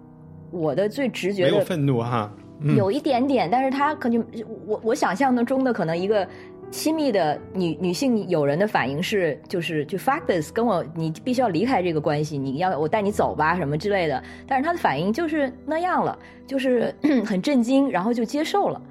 [0.51, 2.33] 我的最直觉的没有愤怒哈，
[2.77, 4.25] 有一点点，但是他可能
[4.66, 6.27] 我我想象的中的可能一个
[6.71, 14.23] 亲密的女女性友人的反应是，就是就 fuck this，跟我你必须要离开这个关系，你要我带你走吧什么之类的。
[14.47, 16.94] 但是他的反应就是那样了，就是
[17.25, 18.83] 很震惊，然后就接受了。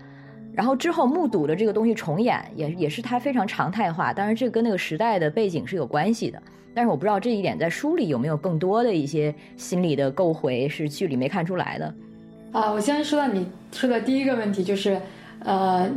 [0.57, 4.11] 然后之后目睹了这个东西重演，也也是它非常常态化。
[4.11, 6.41] 当然，这跟那个时代的背景是有关系的。
[6.73, 11.93] 但是我不知道这一点在书里有没有更多的一些心理的构回，是剧里没看出来的。
[12.51, 14.99] 啊，我先说到你说的第一个问题，就是
[15.41, 15.87] 呃。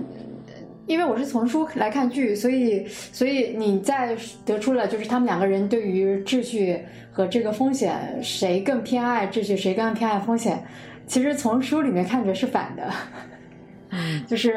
[0.87, 6.77] 因为我是从书来看剧，所以所以你在得出了就是他们两个人对于秩序
[7.12, 10.61] 和这个风险谁更偏爱秩序，谁更偏爱风险，
[11.07, 12.92] 其实从书里面看着是反的。
[14.26, 14.55] 就是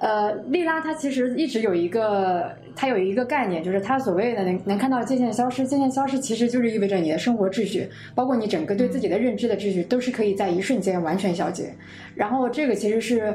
[0.00, 11.74] 呃，莉拉她其实一直有一个，她有一个概念，就是她所谓的能能看到界限消失，界限消失其实就是意味着你的生活秩序，包括你整个对自己的认知的秩序，都是可以在一瞬间完全消解。
[12.14, 13.34] 然后这个其实是。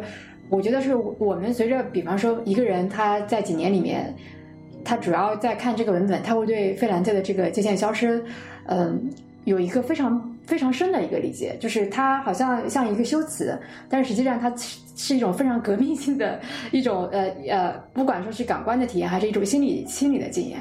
[0.50, 4.14] 我觉得是我们随着，比方说一个人他在几年里面，
[4.84, 8.24] 他主要在看这个文本，他会对费兰特的这个界限消失，
[8.66, 9.10] 嗯，
[9.46, 13.58] 有一个非常非常深的一个理解，就是他好像像一个修辞，
[13.90, 14.54] 但是实际上它
[14.96, 16.40] 是一种非常革命性的
[16.72, 20.60] 一种呃呃，不管说是感官的体验，还是一种心理心理的经验，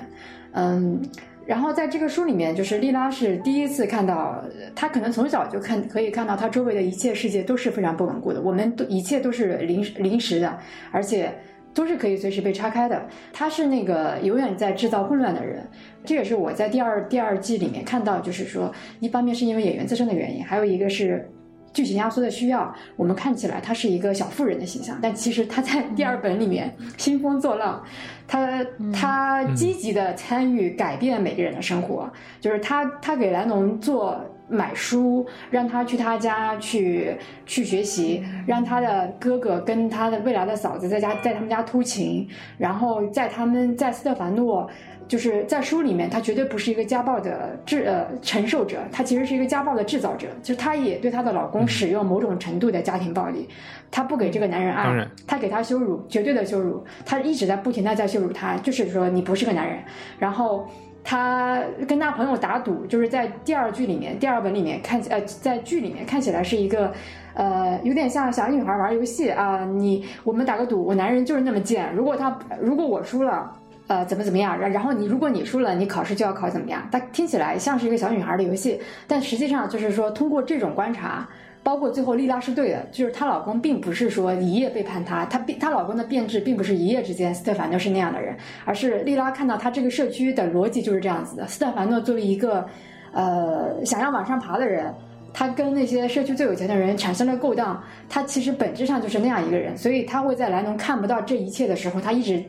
[0.53, 1.01] 嗯。
[1.45, 4.41] 然后在这个书里面，就是莉拉是第一次看到，
[4.77, 10.57] 她可能从小就看可以看到，她周围的一切世界都是非常不稳固的，我们都一切都是临临时的，
[10.93, 11.35] 而且
[11.75, 13.07] 都是可以随时被拆开的。
[13.33, 15.67] 他是那个永远在制造混乱的人，
[16.05, 21.29] 这也是我在第二第二季里面看到，就是说，一方面是因为演员自身的原因，还有一个是。
[21.75, 27.83] 剧情压缩的需要，我们看起来他是一个小富人的形象，但其实他在第二本里面兴风作浪，
[28.29, 42.29] 他他积极的参与改变每个人的生活，就是他他给莱农做买书，让他去他家去去学习，让他的哥哥跟他的未来的嫂子在家在他们家偷情，
[42.59, 44.69] 然后在他们在斯特凡诺。
[45.09, 50.29] 就是在书里面，他绝对不是一个家暴的制呃承受者，他其实是一个家暴的制造者。
[50.43, 53.47] 就她也对她的老公使用某种程度的家庭暴力，
[53.91, 59.81] 她不给这个男人爱，她给他羞辱，绝对的羞辱，她一直在不停的在羞辱他，就是说你不是个男人。
[60.19, 60.67] 然后
[61.05, 66.93] 他跟他朋友打赌，就是在第二剧里面，第二本里面看呃在剧里面看起来是一个
[67.35, 73.53] 呃有点像小女孩玩游戏啊，你我们打个赌，我男人就是那么贱，如果他如果我输了。
[73.89, 74.59] 呃，怎么怎么样？
[74.59, 76.89] 然然后你，如果你输了，你考试就要考怎么样？
[76.91, 81.29] 他听起来像是一个小女孩的游戏，但实际上就是说，通过这种观察，
[81.63, 91.47] 包括最后莉拉是对的，就是她老公并不是说一夜背叛她，她变她老公的变质并不是一夜之间，斯特凡诺是那样的人，而是莉拉看到他这个社区的逻辑就是这样子的。
[91.47, 92.67] 斯特凡诺作为一个
[93.13, 94.93] 呃想要往上爬的人，
[95.33, 102.43] 他跟那些社区最有钱的人产生了勾当，他其实本质上就是那样一个人，所以他会在莱农看不到这一切的时候，他一直。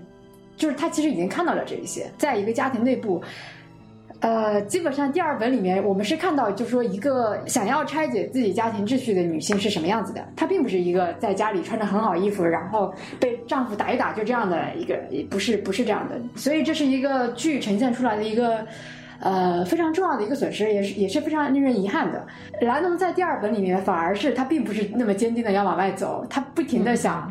[0.56, 3.19] 就是他其实已经看到了这一些，在一个家庭内部，
[4.23, 10.25] 呃，基本上第二本里面，我们是看到，就是说一个想要拆解自己家庭秩序的女性是什么样子的。
[10.33, 14.97] 她并不是一个在家里穿着很好衣服，然后被丈夫打一打就这样的一个，
[15.29, 16.15] 不是不是这样的。
[16.38, 18.65] 所以这是一个剧呈现出来的一个
[19.19, 22.25] 呃非常重要的一个损失，也是也是非常令人遗憾的。
[22.62, 27.29] 兰农在第二本里面反而是她并不是那么坚定的要往外走，她不停的想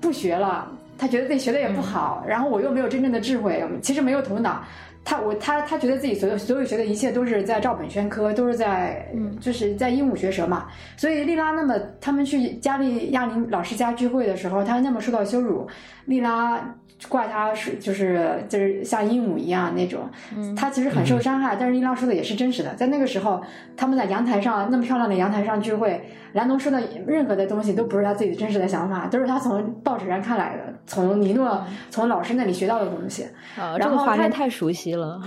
[0.00, 0.68] 不学了。
[0.96, 4.64] 她觉得自己学的也不好，然后我又没有真正的智慧，其实没有头脑。
[5.04, 9.06] 他我他他觉得自己所有所有学的一切都是在照本宣科，都是在
[9.40, 10.66] 就是在鹦鹉学舌嘛。
[10.96, 15.68] 所以莉拉那么他们去加利亚林老师家聚会的时候，他那么受到羞辱，
[16.06, 16.74] 莉拉。
[17.08, 20.08] 怪他是就是就是像鹦鹉一样那种，
[20.56, 21.56] 他其实很受伤害。
[21.58, 23.42] 但是伊拉说的也是真实的，在那个时候，
[23.76, 26.02] 他们在阳台上那么漂亮的阳台上聚会，
[26.32, 33.24] 兰农说的任何的东西都不是他自己的真实的想法，都是他从报纸上看来的，从尼诺从老师那里学到的东西。
[33.58, 35.20] 啊，这个画面太熟悉了。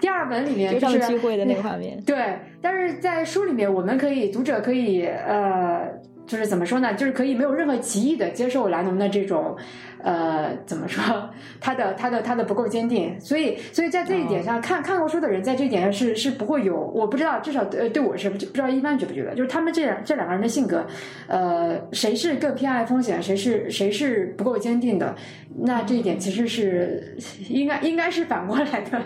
[0.00, 2.02] 第二本里面就是聚会的那个画面。
[2.04, 5.88] 对，但是在书里面，我们可以读者可以呃。
[6.30, 6.94] 就是怎么说呢？
[6.94, 9.56] 就是可以没有任何歧义的接受兰农的这种，
[10.00, 11.28] 呃，怎么说？
[11.60, 20.86] 他的他的他的不够坚定，所以所以在这一点上，看看过书的人在这一点上是是不会有，我不知道，至少呃对我是不知道一般觉不觉得，就是他们这两这两个人的性格，
[21.26, 25.16] 呃，谁是更偏爱风险，谁是谁是不够坚定的？
[25.58, 27.16] 那这一点其实是
[27.48, 29.02] 应该应该是反过来的。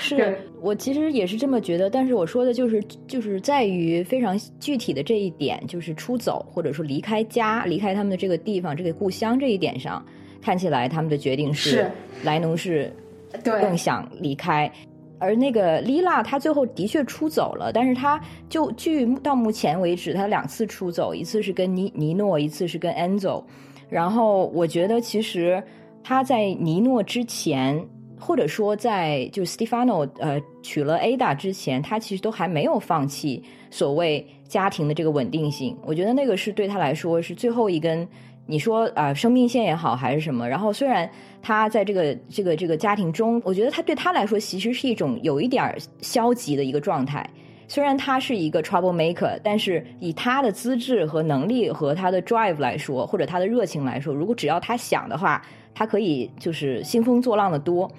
[0.00, 0.36] 是
[0.66, 10.04] 我其实也是这么觉得，但是我说的就是就是在于非常具体的这一点，就是出走或者说离开家、离开他们的这个地方、这个故乡这一点上，
[10.42, 11.88] 看起来他们的决定是
[12.24, 12.92] 莱农是
[13.44, 14.68] 更想离开，
[15.20, 23.44] 而那个莉拉她最后的确出走了，但是她就据到目前为止，她两次出走，一次是跟尼尼诺，一次是跟 Enzo，
[23.88, 25.62] 然后我觉得其实。
[26.08, 27.84] 她在尼诺之前，
[28.18, 35.76] 或者说在就 Stefano 呃娶了 Ada 之前，他其实都还没有放弃所谓家庭的这个稳定性。
[35.84, 38.06] 我觉得那个是对他来说是最后一根。
[38.48, 40.48] 你说啊，生命线也好，还是什么？
[40.48, 41.10] 然后虽然
[41.42, 47.28] 他在这个这个这个家庭中，我觉得他对他来说其实是一种有一点消极的一个状态。
[47.66, 55.44] 虽然他是一个 trouble maker，但是以他的资质和能力和他的 drive 来说，或者他的热情来说，如果只要他想的话，
[55.76, 57.90] 他可以就是兴风作浪的多。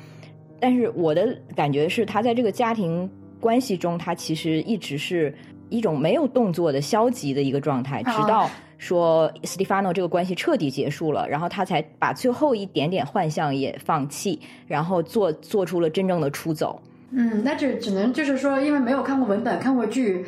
[0.59, 3.07] 但是我的感觉是他在这个家庭
[3.39, 5.31] 关系中，他其实一直是
[5.69, 8.49] 一种没有动作的消极的一个状态，直到。
[8.79, 16.79] 说 Stefano 这个关系彻底结束了，然后他才把最后一点点幻象也放弃，然后做做出了真正的出走。
[17.09, 20.23] 嗯，那就只能就是说，因为没有看过文本、看过剧，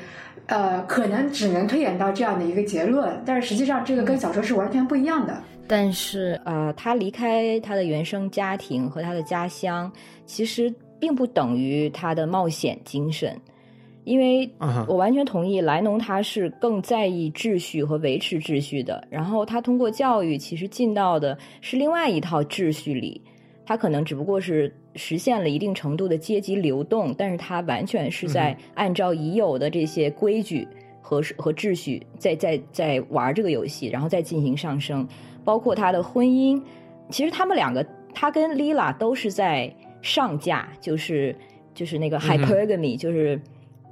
[0.47, 3.21] 呃，可能只能推演到这样的一个结论。
[3.23, 5.43] 但是实际上，这个跟小说是完全不一样的。
[5.69, 9.91] 但是，呃，他离开他的原生家庭和他的家乡，
[10.25, 13.39] 其实并不等于他的冒险精神。
[14.03, 14.49] 因为
[14.87, 19.07] 我完全同意，莱农他是更在意秩序和维持秩序的。
[19.11, 23.21] 然后他通过教育，其实进到的是另外一套秩序里。
[23.63, 30.67] 他可能只不过是实现了一定程度的阶级流动，但是他完全是在按照已有的这些规矩
[31.03, 35.07] 和和秩序在在在玩这个游戏，然后再进行上升。
[35.43, 36.61] 包括他的婚姻，
[37.09, 41.35] 其实他们两个，他跟丽拉都是在上架，就是
[41.73, 43.39] 就是那个 hypergamy，就是。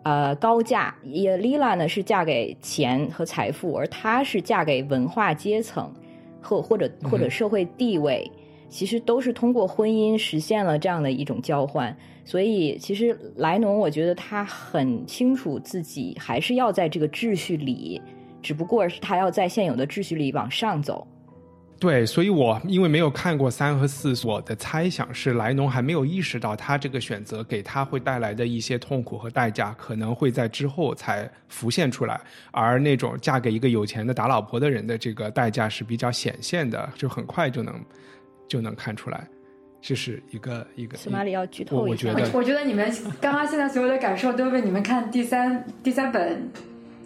[0.04, 5.94] 呃，高价也丽拉呢是嫁给钱和财富，而她是嫁给文化阶层，
[6.42, 8.32] 或或者或者社会地位，
[8.70, 11.94] 其实都是通过婚姻实现了这样的一种交换。
[12.24, 18.02] 所以，其实莱农我觉得他很清楚自己还是要在这个秩序里，
[18.42, 21.06] 只不过是他要在现有的秩序里往上走。
[21.80, 32.20] 对，所以我因为没有看过三和四，我的猜想是莱农还没有意识到他这个选择给他会带来的一些痛苦和代价，可能会在之后才浮现出来。
[32.52, 37.80] 而那种嫁给一个有钱的打老婆的人的这个代价是比较显现的，就很快就能
[38.48, 39.28] 就能看出来，
[39.80, 40.98] 这是一个一个。
[40.98, 46.50] 斯马里要剧透一下，我觉得，我觉得你们刚刚现在所有的感受都被你们看第三第三本。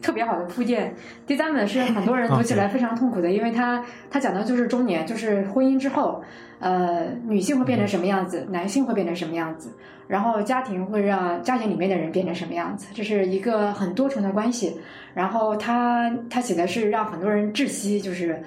[0.01, 0.93] 特别好的铺垫。
[1.27, 6.23] 第三本是很多人读起来非常痛苦的，因为它它讲的就是中年，就是婚姻之后，
[6.59, 9.69] 呃，女性会变成什么样子，男性会变成什么样子，
[10.07, 14.79] 然后家庭会让家庭里面的人变成什么样子，这是一个很多重的关系。
[15.13, 18.41] 然后他他写的是让很多人窒息，就是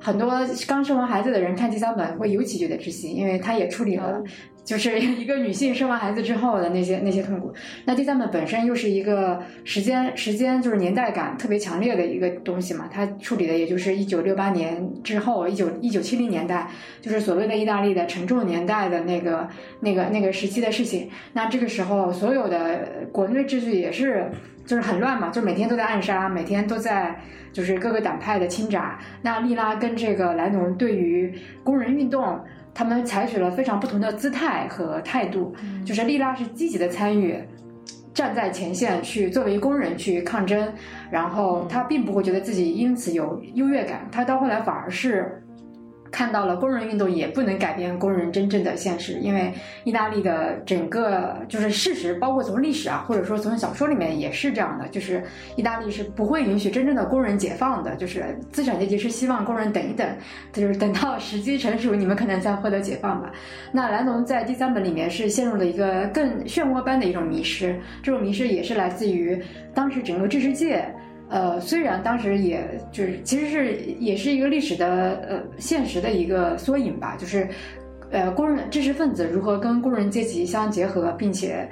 [0.00, 0.30] 很多
[0.66, 4.22] 刚生完孩子的人看第三本会尤其觉得窒息，因为他也处理了。
[4.66, 7.54] 就是一个女性生完孩子之后的那些那些痛苦。
[7.84, 16.68] 那第三本本身又是一个时间时间就是年代感特别强烈的一个东西嘛，它处理的也就是一九六八年之后，一九一九七零年代，
[17.00, 19.48] 就是所谓的意大利的沉重年代的那个
[19.78, 21.08] 那个那个时期的事情。
[21.32, 24.28] 那这个时候，所有的国内秩序也是
[24.66, 27.14] 就是很乱嘛，就每天都在暗杀，每天都在
[27.52, 28.98] 就是各个党派的侵炸。
[29.22, 32.40] 那利拉跟这个莱农对于工人运动。
[32.76, 37.42] 他们采取了非常不同的姿态和态度，就是莉拉是积极的参与，
[38.12, 40.70] 站在前线去作为工人去抗争，
[41.10, 45.42] 然后他并不会觉得自己因此有优越感，他到后来反而是。
[46.10, 49.52] 看到了工人运动也不能改变工人真正的现实，因为
[49.84, 55.22] 意大利的整个就是事实，包括从历史啊，或者说从小说里面也是这样的，就是
[55.56, 60.06] 意大利是不会允许真正的工人解放的，就是资产阶级是希望工人等一等，
[60.52, 63.30] 就是等到时机成熟，你们可能才获得解放吧。
[63.72, 69.40] 那兰农在第三本里面是陷入了一个更漩涡般的一种迷失，这种迷失也是来自于
[69.74, 70.84] 当时整个知识界。
[71.28, 74.86] 呃，虽然当时也就是其实是也是一个历史的
[75.28, 77.48] 呃现实的一个缩影吧，就是，
[78.10, 81.68] 呃，工人知识分子如何跟工人阶级相结合，并且。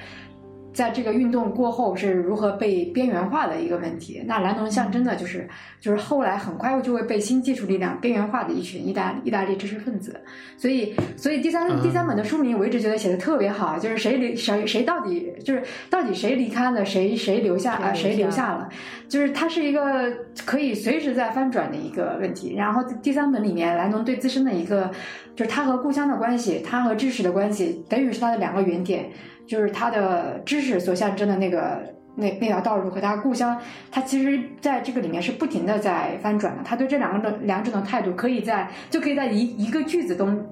[0.75, 4.21] 在这个运动过后是如何被边缘化的一个问题？
[4.27, 5.49] 那蓝农象征的就是，
[5.81, 10.21] 就是后来很快就会被新技术力量边缘化的一群意大意大利知识分子。
[10.57, 17.93] 所以，所以第三第三本的书名我一直觉得写的特别好，就是谁离谁谁到底就是到底谁离开了，谁谁留下啊？
[17.95, 18.69] 谁留下了？
[19.09, 20.13] 就是它是一个
[20.45, 22.55] 可以随时在翻转的一个问题。
[22.57, 24.91] 然后第三本里面，蓝农对自身的一个
[25.37, 29.09] 就是他和故乡的关系，他和知识的关系，等于是他的两个原点。
[29.47, 31.83] 就是他的知识所象征的那个
[32.17, 36.63] 那那条道路和他故乡，他其实在这个里面是不停的在翻转的。
[36.65, 40.47] 他对这两个的两种的态度，可以在就可以在一一个句子中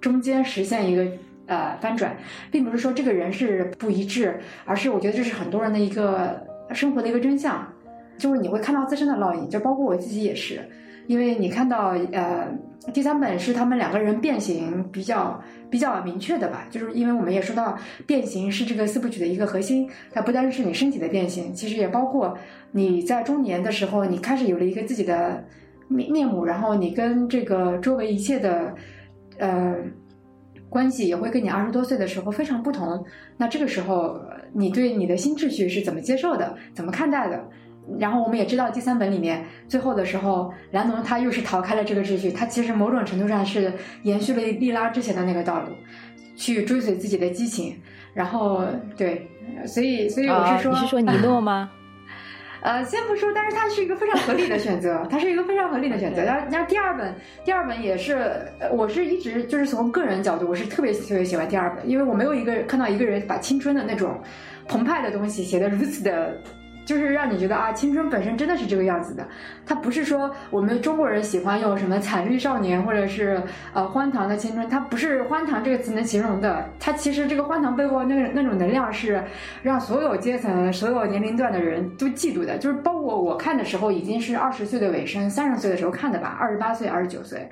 [0.00, 1.06] 中间实现一个
[1.46, 2.16] 呃翻转，
[2.50, 7.66] 并不是说这个人是不一致，而是我觉得这是很多人的一个生活的一个真相，
[8.18, 10.60] 就是你会看到自身的烙印，就包括我自己也是。
[11.06, 12.48] 因为你看到呃，
[12.92, 15.40] 第三本是他们两个人变形比较
[15.70, 17.76] 比较明确的吧，就是因为我们也说到
[18.06, 22.36] 变形是这个四部曲的一个核心，它不单是你身体的变形，其实也包括
[22.72, 25.44] 你在中年的时候，你开始有了一个自己的
[25.88, 28.74] 面面目，然后你跟这个周围一切的
[29.38, 29.76] 呃
[30.68, 33.04] 关系也会跟你二十多岁的时候非常不同。
[33.36, 34.20] 那这个时候，
[34.52, 37.48] 你对你的新秩序是怎么接受的，怎么看待的？
[37.98, 43.72] 然后我们也知道，第三本里面最后的时候，兰农他又是逃开了这个秩序，他其实某种程度上是
[44.02, 45.68] 延续了利拉之前的那个道路，
[46.36, 47.76] 去追随自己的激情。
[48.12, 48.64] 然后
[48.96, 49.28] 对，
[49.66, 51.70] 所以所以我是说，你是说尼诺吗？
[52.62, 56.22] 呃，先不说，但是它是一个非常合理的选择，它是一个非常合理的选择。
[56.22, 57.14] 然后，然后第二本，
[57.44, 58.40] 第二本也是，
[58.72, 64.18] 我是一直就是从个人角度，我是特别特别喜欢第二本，因为我没有一个看到一个人把青春的那种
[64.66, 66.36] 澎湃的东西写的如此的。
[66.86, 69.26] 就是让你觉得啊，青春本身真的是这个样子的。
[69.66, 73.42] 它不是说我们中国人喜欢用什么惨绿少年或者是
[73.74, 76.64] 呃欢唐的青春，它不是欢唐这个词能形容的。
[76.78, 79.22] 它其实这个欢唐背后那个那种能量是
[79.62, 82.56] 让所有阶层、所有年龄段的人都嫉妒的。
[82.56, 87.48] 就是包括我看的时候已经是二十岁的尾声，三十岁的时候看的吧，二十八岁、二十九岁。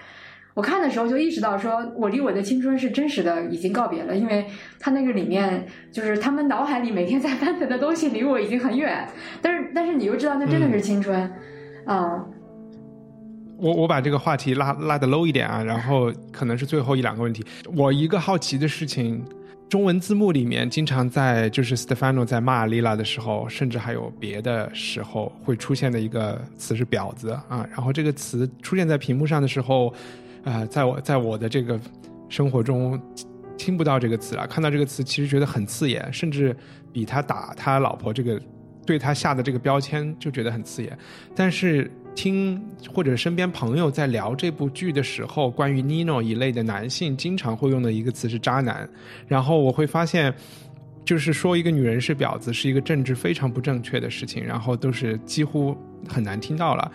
[0.55, 4.47] 我看的时候就意识到，说我离我的青春是真实的已经告别了，因为
[4.79, 9.05] 他那个里面就是他们脑海里每天在翻腾的东西离我已经很远，
[9.43, 11.29] 但是但是你又知道那真的是青春，
[11.85, 12.25] 啊。
[13.57, 17.45] 我我把这个话题拉拉的 low 一点啊，然后可能是最后一两个问题。
[17.77, 19.25] 我一个好奇的事情，
[19.69, 29.93] 中文字幕里面经常在就是 Stefano 在骂 Lila 的时候，甚至还有别的时候会出现的一个词是婊子啊，然后这个词出现在屏幕上的时候。
[30.45, 31.81] 啊，在我在我的这个
[32.29, 33.01] 生活中
[33.57, 36.55] 听不到这个词了，看到这个词其实觉得很刺眼，甚至
[36.93, 38.41] 比他打他老婆这个
[38.87, 40.97] 对他下的这个标签就觉得很刺眼。
[41.35, 48.89] 但是听或者身边朋友在聊这部剧的时候，关于 Nino 一类的男性经常会用的一个词是渣男，
[49.27, 50.33] 然后我会发现，
[51.05, 55.77] 就是说一个女人是婊子是一个政治非常不正确的事情，然后都是几乎
[56.09, 56.93] 很难听到了。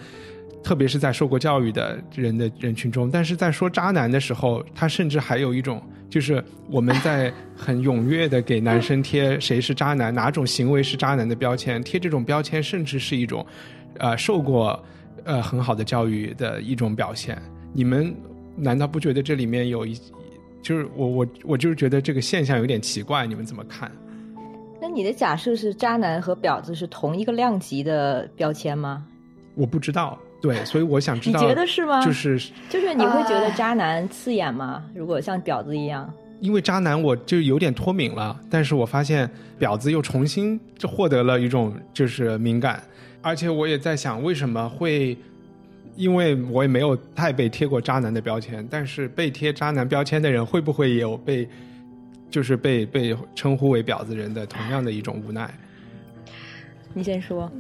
[0.63, 13.45] 特别是在受过教育的人的人群中，但是在说渣男的时候，他甚至还有一种，就是我们在很踊跃的给男生贴谁是渣男，哪种行为是渣男的标签，贴这种标签，甚至是一种，
[13.97, 14.77] 呃，受过
[15.23, 17.41] 呃很好的教育的一种表现。
[17.73, 18.13] 你们
[18.55, 19.97] 难道不觉得这里面有一，
[20.61, 23.91] 就是我我我就是觉得这个现象有点奇怪，你们怎么看？
[24.81, 29.05] 那你的假设是渣男和婊子是同一个量级的标签吗？
[29.55, 30.17] 我不知道。
[30.41, 32.03] 对，所以我想知道，你觉得是吗？
[32.03, 34.83] 就是就是你会觉得渣男刺眼吗？
[34.95, 36.11] 如果像婊子一样？
[36.39, 39.29] 因为渣男我就有点脱敏了，但是我发现
[39.59, 42.81] 婊子又重新就获得了一种就是敏感，
[43.21, 45.17] 而且我也在想为什么会，
[45.97, 51.45] 因为我也没有太被贴过渣男的标签，但是被贴渣男标签的人会不会也有被，
[52.29, 55.53] 就是被被称呼为婊子人的同样的一种无奈？
[56.93, 57.51] 你先说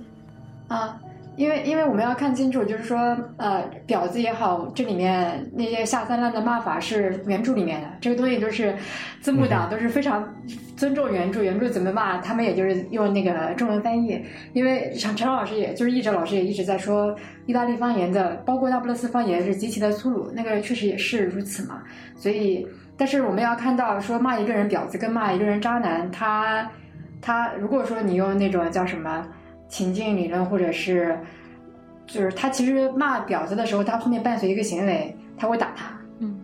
[0.69, 0.97] 啊。
[1.39, 2.97] 因为因为我们要看清楚，就是说，
[3.37, 8.75] 呃，婊子也好，这里面那些下三滥的骂法是原著里面的，这个东西就是
[9.21, 10.35] 字幕党都是非常
[10.75, 14.21] 尊重原著，原著怎么骂，他们也就是用那个中文翻译。
[14.51, 17.15] 因为陈陈老师也就是译者老师也一直在说，
[17.45, 21.81] 意大利方言的，包括那不勒斯方言是极其的粗鲁，那个确实也是如此嘛。
[22.17, 22.67] 所以，
[22.97, 26.69] 但是我们要看到，说骂一个人婊子跟骂一个人渣男，他
[27.21, 29.25] 他如果说你用那种叫什么？
[29.69, 31.17] 情境理论，或者是，
[32.05, 35.85] 就是他其实骂婊子的时候，他后面伴随一个行为，他会打他。
[36.19, 36.37] 嗯，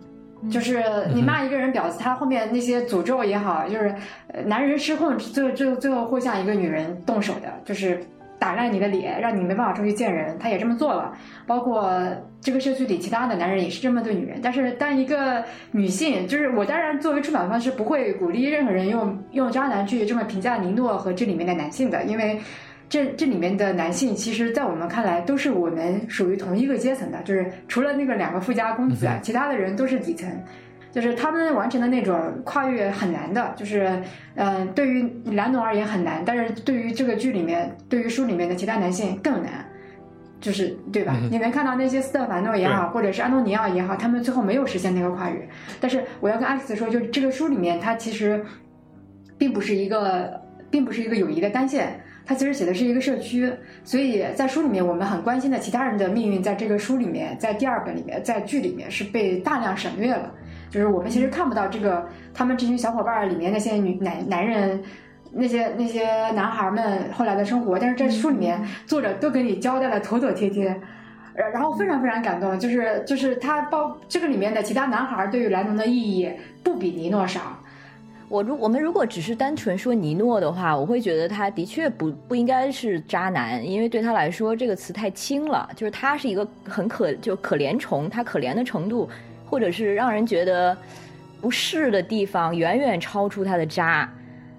[0.48, 3.94] 就是你骂一个人婊子，他后面那些诅咒也好，就是
[4.44, 7.98] 男人失控，最后最后最后会向一个女人动手的，就是
[8.38, 10.38] 打烂你的脸，让你没办法出去见人。
[10.38, 11.12] 他也这么做了，
[11.46, 11.90] 包括
[12.40, 14.38] 这个社区里其他的男人也是这么对女人。
[14.40, 22.38] 但是当一个女性，就是我当然作为出版方是不会鼓励任何人用用渣男去这么评价尼诺和这里面的男性的，因为。
[22.88, 30.30] 这这里面的男性，其实，在我们看来，都是我们属于同一个阶层的，就是除了那个两个富家公子啊，其他的人都是底层，
[30.92, 34.00] 就是他们完成的那种跨越很难的，就是，
[34.36, 39.66] 嗯，对于兰农而言很难，但是对于这个剧里面，对于书里面的其他男性更难，
[40.40, 41.16] 就是对吧？
[41.28, 45.48] 你能看到那些斯特凡诺也好，或者是安东尼奥也好，他们最后没有实现那个跨越。
[45.80, 48.40] 但是我要跟艾克斯说，就是这个书里面，它其实
[49.36, 52.00] 并不是一个，并不是一个友谊的单线。
[52.26, 53.50] 他其实写的是一个社区，
[53.84, 60.32] 所以在书里面我们很关心的其他人的命运，在这个书里面，在第二本里面，在剧里面是被大量省略了。
[60.68, 64.82] 就是我们其实看不到这个他们这群小伙伴里面那些女男男人，
[65.30, 70.76] 那些那些男孩们后来的生活，但是在书里面作者都给你交代的妥妥帖帖。
[71.32, 76.28] 然然后非常非常感动，就是就是他包这个里面的其他男孩对于莱农的意义
[76.64, 77.62] 不比尼诺少。
[78.28, 89.08] 我如我们如果只是单纯说尼诺的话，我会觉得他的确不不应该是渣男，因为对他来说这个词太轻了，就是他是一个很可就可怜虫，他可怜的程度，
[89.48, 90.76] 或者是让人觉得
[91.40, 94.12] 不适的地方远远超出他的渣，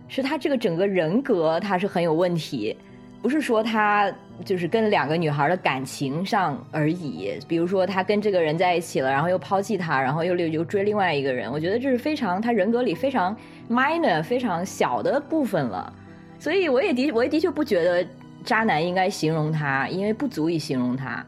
[0.08, 2.78] 是他这个整个人格他是很有问题，
[3.22, 4.12] 不是说他
[4.46, 13.36] 就是跟两个女孩的感情上而已，比如说他跟这个人在一起了，然后又抛弃他，然后又又又追另外一个人，我觉得这是非常他人格里非常。
[13.70, 15.92] minor 非常小的部分了，
[16.40, 18.08] 所以我也的我也的确不觉得
[18.46, 21.22] 渣男应该形容他，因为不足以形容他。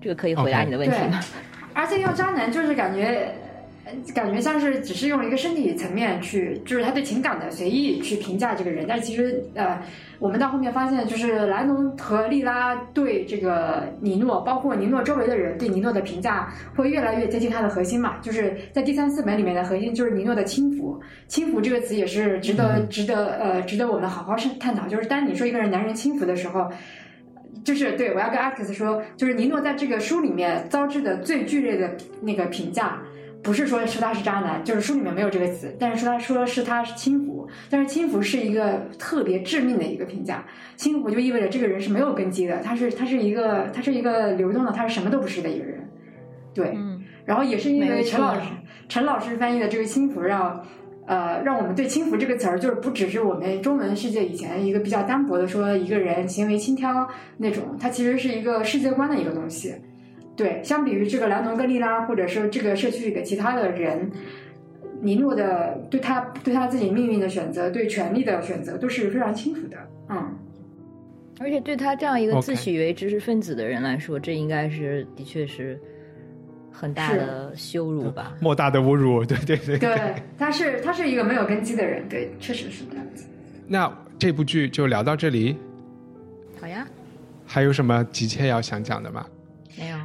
[0.00, 1.20] 这个可以回答你的问题吗？
[1.74, 3.34] 而且用渣男就是感觉。
[4.14, 9.80] 感觉像是只是用一个身体层面去，就是他对情感的随意去评价这个人，但其实呃，
[10.18, 18.18] 我们到后面发现，就是莱农和莉拉对这个尼诺，包括尼诺周围的人对尼诺的评价，会越来越接近他的核心嘛。
[18.20, 24.88] 就是在第三四本里面的核心就是尼诺的轻浮，轻浮这个词也是值得值得呃值得我们好好深探讨。
[24.88, 26.68] 就是当你说一个人男人轻浮的时候，
[27.64, 33.00] 就是对我要跟阿克斯说，就是尼诺在这个书里面遭致的最剧烈的那个评价。
[33.46, 40.44] 不是说说他是渣男，就是书里面没有这个词，但是说他说是他是轻浮，但是轻浮是一个特别致命的一个评价，
[40.74, 45.88] 轻浮就意味着这个人是没有根基的，他是他是一个他是一个流动的，他是什么都不是的一个人，
[46.52, 46.76] 对，
[47.24, 48.40] 然后也是因为陈老师
[48.88, 50.66] 陈老师翻译的这个轻浮，让
[51.06, 59.72] 呃让我们对轻浮这个词儿，就是不只是我们中文世界以前一个比较单薄的说一个人行为轻佻那种，它其实是一个世界观的一个东西。
[60.36, 64.10] 对，相比于这个莱农跟莉拉，或者说这个社区里的其他的人，
[65.00, 69.76] 尼诺的对他对他自己命运的选择，对权力的选择都是非常清楚的。
[70.10, 70.36] 嗯，
[71.40, 75.80] 而且对他这样一个自诩为知识分子的人来说，这应该是的确是
[76.70, 78.34] 很大的羞辱吧？
[78.40, 79.78] 莫大的侮辱，对对对。
[79.78, 83.26] 对，他是他是一个没有根基的人，对，确实是这样子。
[83.66, 85.56] 那这部剧就聊到这里。
[86.60, 86.86] 好呀。
[87.46, 89.24] 还有什么急切要想讲的吗？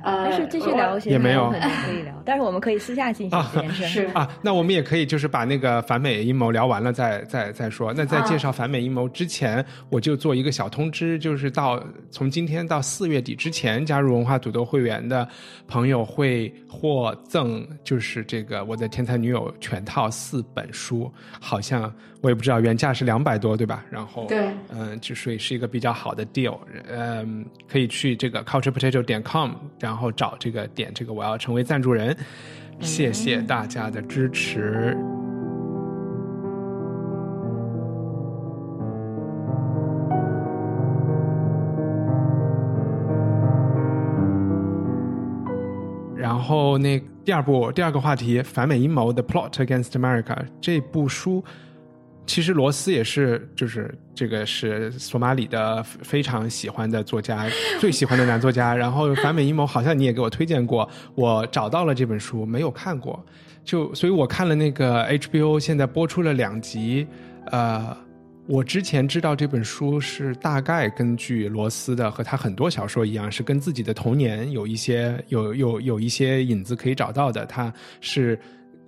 [0.04, 0.98] 没有，没事，继续聊。
[1.00, 3.88] 也没有，可以聊， 但是我们可以私下进行延伸。
[3.88, 7.94] 是啊，那我们也可以就是把那个反美阴谋聊完了再再再说。
[7.94, 15.28] 那在介绍反美阴谋之前，我就做一个小通知，就是到从今天到四月底之前加入文化土豆会员的
[15.68, 21.92] 朋友会获赠，就是这个我的天才女友全套四本书，好像。
[22.24, 23.84] 我也不知道原价是两百多，对吧？
[23.90, 26.56] 然后对，嗯，就所以是一个比较好的 deal，
[26.88, 32.16] 嗯，可以去这个 culturepotato 点 com，然后找这个点这个我要成为赞助人，
[32.80, 34.96] 谢谢大家的支持。
[46.16, 51.44] 然后那第二部第二个话题反美阴谋 The Plot Against America 这部书。
[52.28, 57.46] 其实罗斯也是，就是这个是索马里的非常喜欢的作家，
[57.80, 58.74] 最喜欢的男作家。
[58.74, 63.22] 然后反美阴谋好像你也给我推荐过，我找到了这本书，没有看过，
[63.66, 67.06] 就所以我看了那个 HBO 现在播出了两集。
[67.48, 67.98] 呃，
[68.48, 77.46] 我之前知道这本书是大概根据罗斯的和他很多小说一样，是跟自己的童年有一些有有有一些影子可以找到的。
[77.46, 78.40] 他是。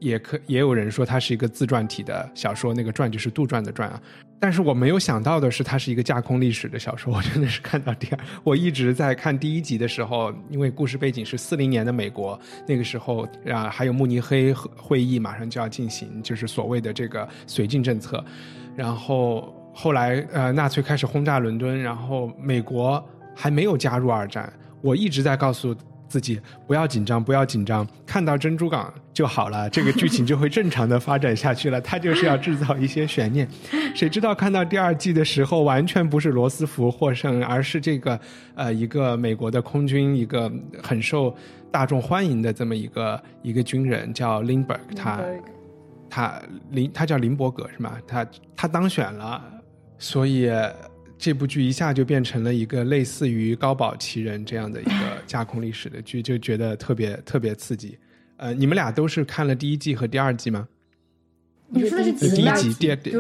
[0.03, 3.99] 也可也有人说它是一个自传体的小说，那个传就是杜撰的传啊。
[4.37, 7.13] 但是我没有想到的是，它是一个架空历史的小说。
[7.13, 12.37] 我真的是看到第二，我一直在看第一集的时候，因为故事背景是四零年的美国，
[12.67, 18.23] 那个时候啊还有慕尼黑会议马上就要进行，就是所谓的这个绥靖政策。
[18.75, 23.01] 然后后来呃纳粹开始轰炸伦敦，然后美国
[23.33, 24.51] 还没有加入二战。
[24.81, 25.73] 我一直在告诉。
[26.13, 31.81] 自己不要紧张，不要紧张，看到珍珠港就好了，这个剧情就会正常的发展下去了。
[31.81, 33.49] 他就是要制造一些悬念，
[33.95, 38.19] 谁知道看到第二季的时候，完全不是罗斯福获胜，而是这个
[38.53, 40.51] 呃一个美国的空军，一个
[40.83, 41.35] 很受
[41.71, 45.19] 大众欢迎的这么一个一个军人叫林伯格，他
[46.11, 46.39] 他
[46.69, 47.97] 林他叫林伯格是吗？
[48.05, 48.23] 他
[48.55, 49.43] 他当选了，
[49.97, 50.47] 所以。
[51.23, 54.91] 这部剧一下就变成了一个类似于《高堡奇人》这样的一个
[55.25, 57.97] 架空历史的剧，就觉得特别特别刺激。
[58.35, 60.67] 呃，你们俩都是看了第一季和第二季吗？
[61.69, 63.13] 你说的是第一集、第二对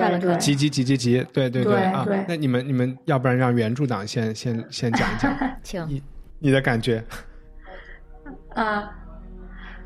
[0.00, 2.06] 看了集集集集集，对对对啊！
[2.28, 6.00] 那你们你们要不然让原著党先先先讲一讲， 请你
[6.38, 7.04] 你的感觉
[8.54, 8.88] 啊。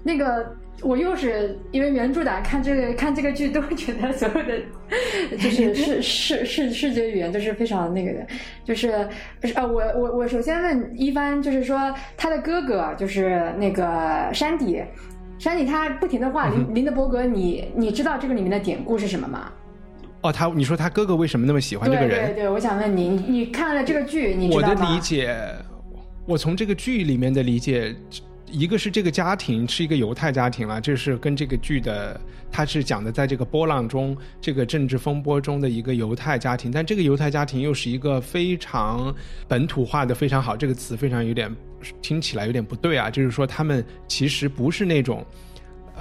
[0.03, 0.57] 那个。
[0.81, 4.59] 我又是因为原著党，看这个看这个剧，都会觉得所有的
[5.39, 5.73] 就是
[6.03, 8.27] 视视视视觉语言都是非常那个的，
[8.65, 9.09] 就是
[9.55, 14.83] 呃，我我我首先问一帆，就是说他的哥哥就是那个山迪，
[15.39, 19.53] 山迪他不停的画林林德伯格，你你知道这个里面的典故是什么吗？
[20.23, 22.35] 哦，他你说他哥哥为什么那么喜欢这个人？
[22.35, 25.33] 对对，我想问你，你看了这个剧，你我的理解，
[26.27, 27.95] 我从这个剧里面的理解。
[28.53, 39.13] 一个是这个家庭是一个犹太家庭了，这是跟这个剧的，它是讲的在这个波浪中，这个政治风波中的一个犹太家庭，但这个犹太家庭又是一个非常
[39.49, 41.51] 本土化的非常好，这个词非常有点
[42.03, 45.25] 听起来有点不对啊，就是说他们其实不是那种。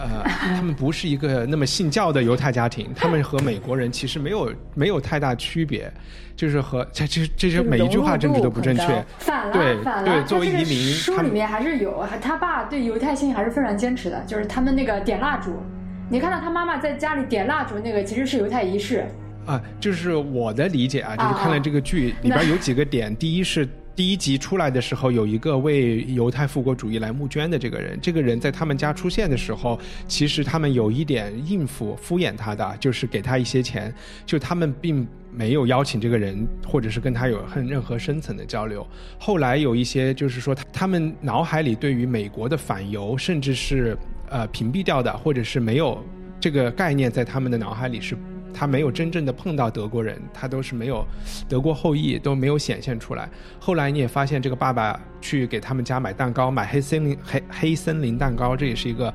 [0.02, 0.24] 呃，
[0.56, 5.91] 他们不是一个那么信教的犹太家庭， 他们和美国人其实没有没有太大区别，
[6.36, 10.24] 就是和这这这些每一句话政治都不正确，反了，对反了。
[10.24, 15.62] 作为移民，书里面还是有他爸对犹太性还是非常坚持的，就是他们那个点蜡烛，
[16.10, 19.06] 你看到他妈妈在家里点蜡烛那个其实是犹太仪式
[19.45, 23.68] 啊，就是我的理解啊，就是看了这个剧里边有几个点，第一是。
[24.02, 27.99] 第一集出来的时候，有一个为犹太复国主义来募捐的这个人。
[28.02, 33.93] 这个人在他们家出现的时候，其实他们有一点应付、敷衍他的，就是给他一些钱。
[34.26, 38.84] 就他们并没有邀请这个人，或者是跟他有很任何深层的交流。
[39.20, 43.95] 后来有一些就是说，他们脑海里对于美国的反犹，甚至是
[44.32, 46.04] 呃屏蔽掉的，或者是没有
[46.39, 48.18] 这个概念在他们的脑海里是。
[48.54, 51.06] 他没有真正的碰到德国人，他都是没有
[51.47, 53.30] 德国后裔，都没有显现出来。
[53.60, 59.14] 后来你也发现，这个爸爸去给他们家买蛋糕，买黑森林黑黑森林蛋糕，这也是一个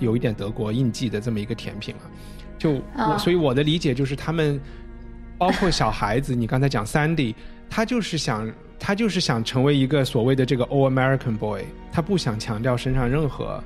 [0.00, 2.00] 有一点德国印记的这么一个甜品了。
[2.58, 4.58] 就我，所以我的理解就是，他们
[5.36, 7.34] 包括小孩子，你刚才讲 Sandy，
[7.68, 13.62] 他就是想，他就是想成为一个所谓的这个 All American Boy，他不想强调身上任何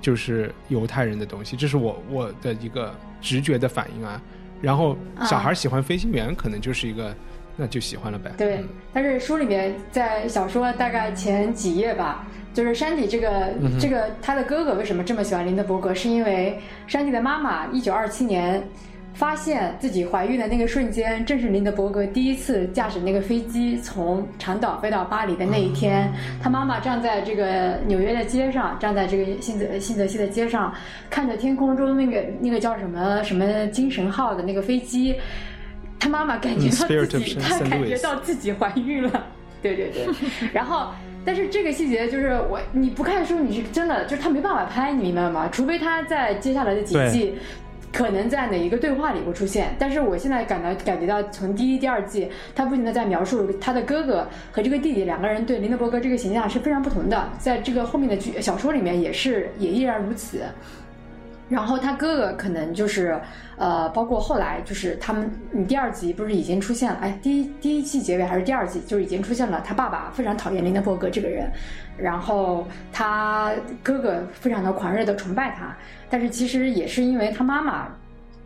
[0.00, 4.20] 就是犹太人的东西，这是我我的一个直觉的反应啊。
[4.64, 4.96] 然后
[5.26, 7.14] 小孩喜欢飞行员，可能就是一个，
[7.56, 8.32] 那就喜欢了呗。
[8.38, 18.66] 对，但是书里面在小说大概前几页吧，就是山迪这个这个他的哥哥为什么这么喜欢林德伯格，是因为山迪的妈妈一九二七年。
[19.14, 26.12] 发现自己怀孕的那个瞬间，正是林德伯格第一次驾驶那个飞机从长岛飞到巴黎的那一天。
[26.42, 30.74] 他妈妈站在这个纽约的街上，站在这个新泽新泽西的街上，
[31.08, 35.14] 看着天空中那个那个叫什么什么精神号的那个飞机。
[36.00, 39.26] 他妈妈感觉到自己，他感觉到自己怀孕了。
[39.62, 40.06] 对 对对。
[40.52, 40.92] 然后，
[41.24, 45.48] 但是这个细节就是我你不看书，你是真的就是他没办法拍，你明白吗？
[45.50, 47.34] 除非他在接下来的几季。
[47.94, 60.42] 可能在哪一个对话里会出现，但是我现在感到感觉到，从第一、第二季，他不停的在描述他的哥哥和这个弟弟两个人对林德伯格这个形象是非常不同的，在这个后面的剧小说里面也是也依然如此。
[61.48, 63.20] 然后他哥哥可能就是，
[63.58, 66.98] 呃，包括后来就是他们，你第二集不是已经出现了？
[67.02, 71.50] 哎，第一第一季结尾还是第二季，就是已经出现了他爸爸非常讨厌林德伯格这个人，
[71.98, 75.76] 然后他哥哥非常的狂热的崇拜他，
[76.08, 77.88] 但是其实也是因为他妈妈，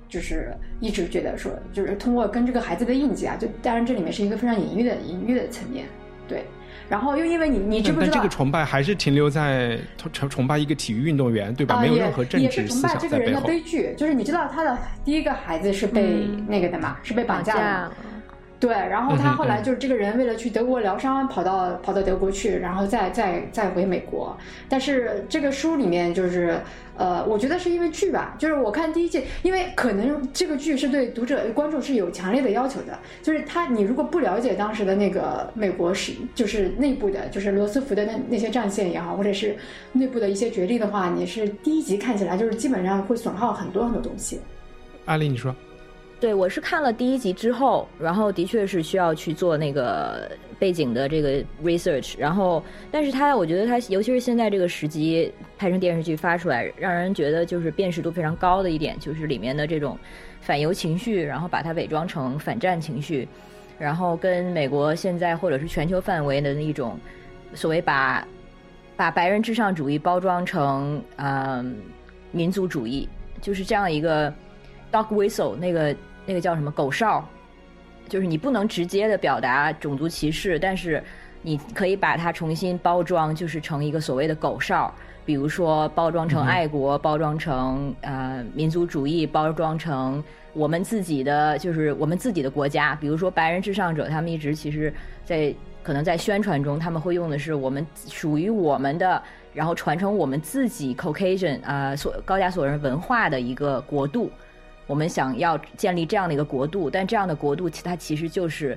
[0.09, 5.87] 就是一直觉得说，就是通过跟这个孩子的印记啊，就当然这里面是一个非常隐喻的隐喻的层面，
[6.27, 6.45] 对。
[6.89, 8.13] 然后又因为你，你知不知道？
[8.13, 9.79] 但这个崇拜还是停留在
[10.13, 11.81] 崇崇拜一个体育运动员，对吧？
[11.81, 13.47] 没有任何政治思想在背后。
[13.47, 16.97] 悲剧就是你知道他的第一个孩子是被那个的嘛？
[17.03, 17.93] 是被绑架的。
[18.61, 24.37] 对，然后他后来就是这个人为了去德国疗伤，跑到跑到德国去，然后再再再回美国。
[24.69, 26.61] 但是这个书里面就是，
[26.97, 39.57] 呃，我觉得是因为剧吧，就是我看第一季，因为可能这个剧是对读者观众是有强烈的要求的，就是他你如果不了解当时的那个美国是就是内部的，就是罗斯福的那那些战线也好，或者是
[39.93, 44.41] 内部的一些决定的话，你是第一集看起来就是基本上会损耗很多很多东西。
[45.05, 45.55] 阿丽，你说。
[46.21, 52.61] 对，我是看了第一集之后，然后的确是需要去做那个背景的这个 research，然后，
[52.91, 59.97] 但是它，我觉得它，尤其是现在这个时机拍成电视剧发出来，让人觉得就是辨识度非常高的一点，就是里面的这种
[60.41, 63.29] 反犹情绪，然后把它伪装成反战情绪，
[63.79, 66.99] 然后跟美国现在或者是全球范围的那一种
[67.55, 68.27] 所谓把
[68.97, 71.77] 把白人至上主义包装成嗯
[72.33, 73.09] 民族主义，
[73.41, 74.35] 就是这样一个
[74.93, 75.95] dog whistle 那个。
[76.31, 77.27] 那个叫什么狗哨，
[78.07, 81.03] 就是你不能直接的表达种族歧视，但是
[81.41, 90.23] 你可以把它重新包装，就是成一个所谓的狗哨，比如说包装成爱国，包装成呃民族主义，包装成
[90.53, 92.95] 我们自己的，就是我们自己的国家。
[92.97, 94.93] 比如说白人至上者，他们一直其实，
[95.25, 99.23] 在可能在宣传中，他们会用的是我们属于我们的，
[99.55, 104.31] 然后传承我们自己 Caucasian 啊，所高加索人文化的一个国度。
[104.89, 108.77] 我们想要建立这样的一个国度，但这样的国度其，它其实就是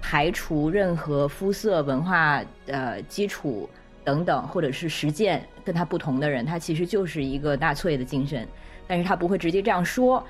[0.00, 3.68] 排除任何肤色、文化呃基础
[4.04, 8.46] 等等，或者是实践跟他不同的人，他其实就是一个纳粹的精神，
[8.86, 10.22] 但是他不会直接这样说。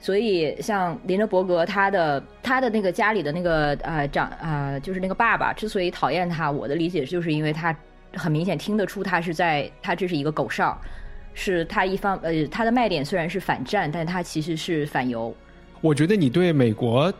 [0.00, 7.76] 所以，像林德伯格，他的他的那个家里的那个呃长呃，就是那个爸爸，之所以讨厌他，我的理解就是因为他
[8.14, 10.78] 很明显听得出他是在他这是一个狗哨。
[11.38, 15.32] 是他一方呃，他的卖点虽然是反战，但他其实是反犹。
[15.82, 17.12] 我觉得你对美国，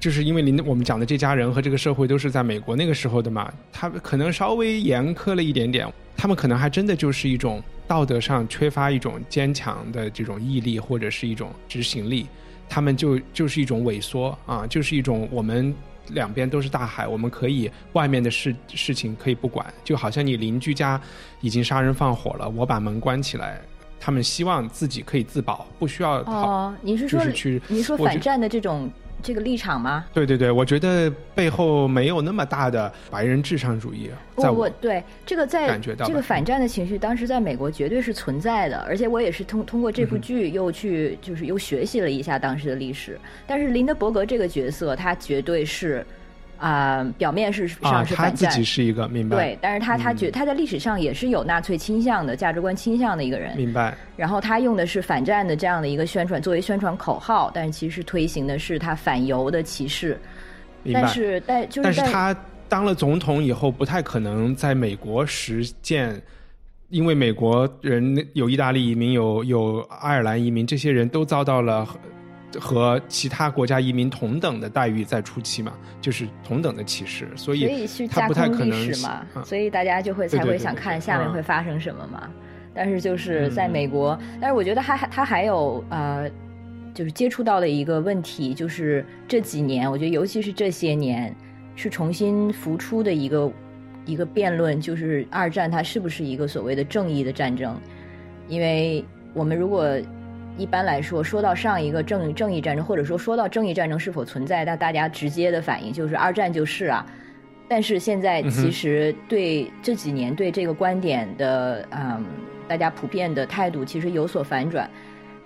[0.00, 5.86] 就是因为您我们讲的这家人和这个社会都是在美国那个时候的嘛，他可能稍微严苛了一点点。
[6.16, 12.26] 他们可能还真的就是一种道德上缺乏一种坚强的这种毅力，或者是一种执行力，
[12.68, 15.72] 他们就就是一种萎缩啊，就是一种我们。
[16.12, 21.00] 两边都是大海，我们可以外面的事事情可以不管，就好像你邻居家
[21.40, 23.60] 已经杀人放火了，我把门关起来，
[23.98, 26.74] 他们希望自己可以自保，不需要哦。
[26.82, 27.60] 你是说去？
[27.68, 28.90] 你说反战的这种
[29.22, 30.04] 这个立场吗？
[30.12, 34.10] 对对对，我觉得背后没有那么大的白人至上主义。
[34.36, 43.18] 我我对这个在感觉到这个反战的情绪，当时在美国绝对是存在的，而且我也是通通过这部剧又去就是又学习了一下当时的历史。
[43.46, 46.04] 但是林德伯格这个角色，他绝对是
[46.60, 53.96] 啊，表面是上是反战，他自己是一个明白对，但是他他觉他在历史上也是有纳粹倾向的价值观倾向的一个人，明白。
[54.16, 60.16] 然后他用的是反战的这样的一个宣传作为宣传口号，但是其实推行的是他反犹的歧视。
[60.92, 62.36] 但是但就是但是他。
[62.70, 66.22] 当了总统以后，不太可能在美国实践，
[66.88, 71.84] 因为美国人有意大利移民，有有爱尔兰移民，这些人都遭到了
[72.58, 82.30] 和其他国家移民同等的待遇，在初期嘛，就是同等的歧视，所以他不太可能嘛，所以大家就会才会想看下面会发生什么嘛。
[82.74, 86.30] 但是就是在美国，但是我觉得还他还有呃，
[86.94, 91.34] 就是接触到的一个问题，就是这几年，我觉得尤其是这些年。
[91.76, 93.50] 是重新浮出的一个
[94.04, 97.80] 一个辩论，就是二战它是不是一个所谓的正义的战争？
[98.48, 99.88] 因为我们如果
[100.56, 107.04] 一般来说说到上一个正正义战争，或者说说到正义战争是否存在，那大家直接的反应就是二战就是啊。
[107.68, 112.24] 但是现在其实对这几年对这个观点的嗯，
[112.66, 114.88] 大家普遍的态度其实有所反转，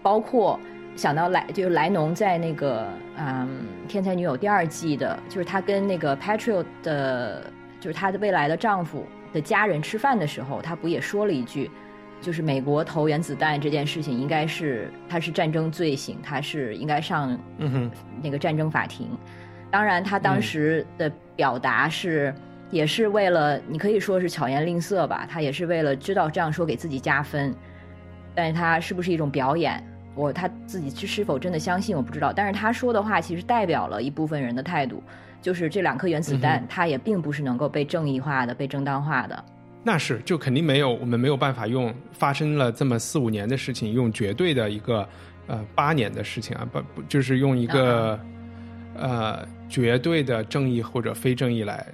[0.02, 0.59] 包括。
[0.96, 2.86] 想到莱就是莱农在那个
[3.18, 7.50] 嗯《天才女友》第二季的，就是他跟那个 Patriot 的，
[7.80, 11.68] 就是她的未来的丈夫的家人吃饭的时候，他不也说了一句，
[12.24, 17.38] 就是美国投原子弹这件事情应该是他是战争罪行，他是应该上
[18.22, 19.10] 那个战争法庭。
[19.70, 22.34] 当然，他当时的表达是
[22.70, 27.54] 也是为了你可以说是巧言令色吧，他也是为了知道这样说给自己加分，
[28.34, 29.84] 但是他是不是一种表演？
[30.14, 35.02] 我他自己是是否真的相信我不知道，但是他说的话其实代表了一部分人的态度，
[35.42, 39.44] 就是这两颗原子弹，它也并不是能够被正义化的、被正当化的。
[39.85, 45.07] 那是，就肯定没有，我们没有办法用发生了这么四五年的事情，用绝对的一个
[45.47, 48.18] 呃八年的事情啊，不不，就是用一个
[48.97, 51.87] 呃绝对的正义或者非正义来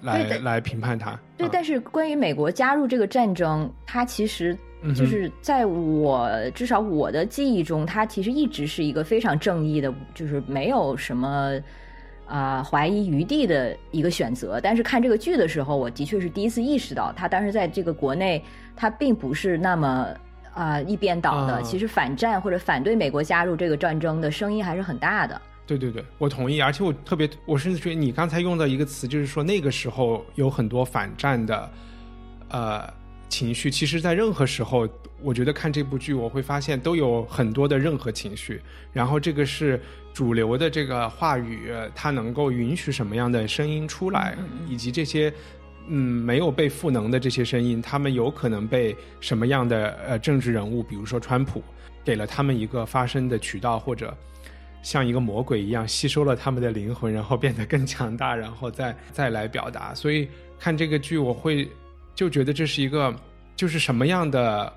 [0.00, 1.18] 来来评判它。
[1.36, 4.56] 对，但是关于美国加入这个战争，它其实。
[4.94, 11.58] 就是在我至少我的记忆中，它其实一直是一个非常正义的，就是没有什么
[12.26, 14.60] 啊怀疑余地的一个选择。
[14.60, 18.42] 但是看这个剧的时候，我的确是第一次意识到，他当时在这个国内，
[18.76, 20.08] 他并不是那么
[20.52, 21.62] 啊一边倒的。
[21.62, 25.40] 其实反战或者反对美国加入这个战争的声音还是很大的。
[25.66, 26.60] 对对对，我同意。
[26.60, 31.70] 而且我特别，我甚至觉得你刚才用的一个词，就是说那个时候有很多反战的，
[32.48, 33.03] 呃。
[33.28, 34.88] 情绪其实，在任何时候，
[35.20, 38.60] 我觉得看这部剧，我会发现都有很多的任何情绪。
[38.92, 39.80] 然后，这个是
[40.12, 44.36] 主流的这个话语，它能够允许什么样的声音出来，
[44.68, 45.32] 以及这些
[45.88, 51.60] 嗯没有被赋能的这些声音，他们有可能被什么样的呃政治人物，比如说川普，
[52.04, 54.16] 给了他们一个发声的渠道，或者
[54.80, 59.92] 像一个魔鬼一样吸收了他们的灵魂，然后变得更强大，然后再再来表达。
[59.92, 61.68] 所以看这个剧，我会。
[62.14, 63.14] 就觉得这是一个，
[63.56, 64.72] 就是什么样的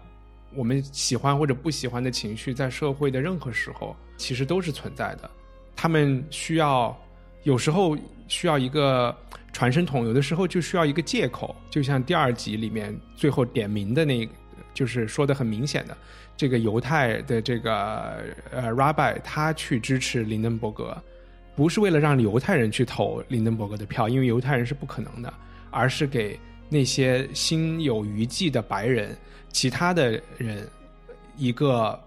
[0.55, 5.29] 我们喜欢或者不喜欢的情绪，在社会的任何时候，其实都是存在的。
[5.75, 6.97] 他们需要
[7.43, 7.95] 有时候
[8.27, 9.15] 需要一个
[9.53, 14.27] 传声筒有的时候就需要一个借口，就像第二集里面最后点名的那，
[14.73, 15.95] 就是说的很明显的，
[16.35, 18.17] 这个犹太的这个
[18.51, 20.97] 呃 Rabbi 他去支持林登伯格，
[21.55, 25.31] 不是为了让犹太人去投林登伯格的票，因为犹太人是不可能的，
[25.69, 26.39] 而是给
[26.70, 29.15] 那些心有余悸的白人、
[29.51, 30.68] 其他的人
[31.38, 31.99] 一个。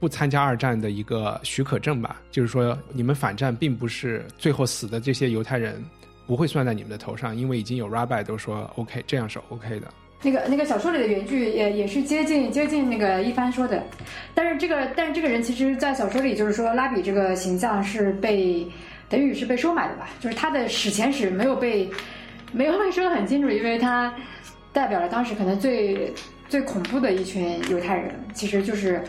[0.00, 5.84] 不参加二战的一个许可证吧，就是说你们反战并不是最后死的这些犹太人
[6.26, 9.88] 不会算在你们的头上，因为已经有 rabbi 都说 OK，这样是 OK 的。
[10.22, 13.84] 那个那个小说里的原句也也是接近接近那个一帆说的，
[14.34, 18.66] 但是这个但是这个人其实，在小说里就是说拉比这个形象是被
[19.06, 21.86] 等于是被收买的吧，就是他的史前史没有被
[22.52, 24.12] 没有被说的很清楚，因为他
[24.72, 26.12] 代表了当时可能最
[26.48, 29.02] 最恐怖的一群犹太人，其实就是。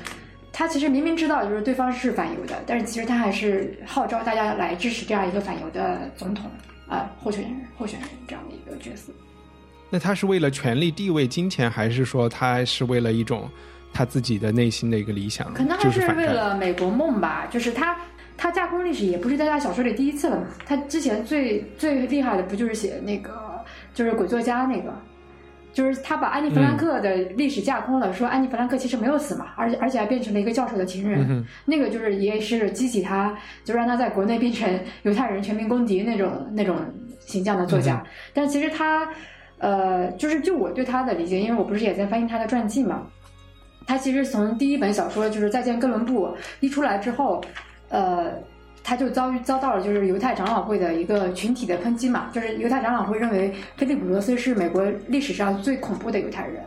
[0.54, 6.52] 他其实明明知道就是对方是反犹的，但是其实他还是号召大家来支持这样一个反犹的总统
[6.90, 9.14] 啊候选人候选人这样的一个角色。
[9.90, 13.50] 那他是为了权力、地位、金钱，还是说他是为了一种
[13.94, 15.54] 他自己的内心的一个理想？
[15.54, 17.48] 可能还是为了美国梦吧。
[17.50, 17.98] 就是他
[18.38, 20.48] 他架空历史也不是在他小说里第一次了嘛。
[20.66, 23.32] 他之前最最厉害的不就是写那个
[23.94, 24.94] 就是鬼作家那个。
[25.74, 34.70] 就是他把安妮弗兰克的历史架空了，说安妮弗兰克其实没有死嘛，而且而且还变成了一个教授的情人，那个就是也是激起他，就让他在国内变成
[35.04, 36.76] 犹太人全民公敌那种那种
[37.22, 38.04] 形象的作家。
[38.34, 39.08] 但其实他，
[39.60, 43.08] 呃，就是就我对他的理解，因为我不是也在翻译他的传记嘛，
[43.88, 46.28] 他其实从第一本小说就是《再见哥伦布》
[46.60, 47.42] 一出来之后，
[47.92, 48.32] 呃。
[48.84, 56.66] 他就遭遇遭到了就是犹太长老会的一个群体的抨击嘛，就是犹太长老会认为菲利普罗斯是美国历史上最恐怖的犹太人，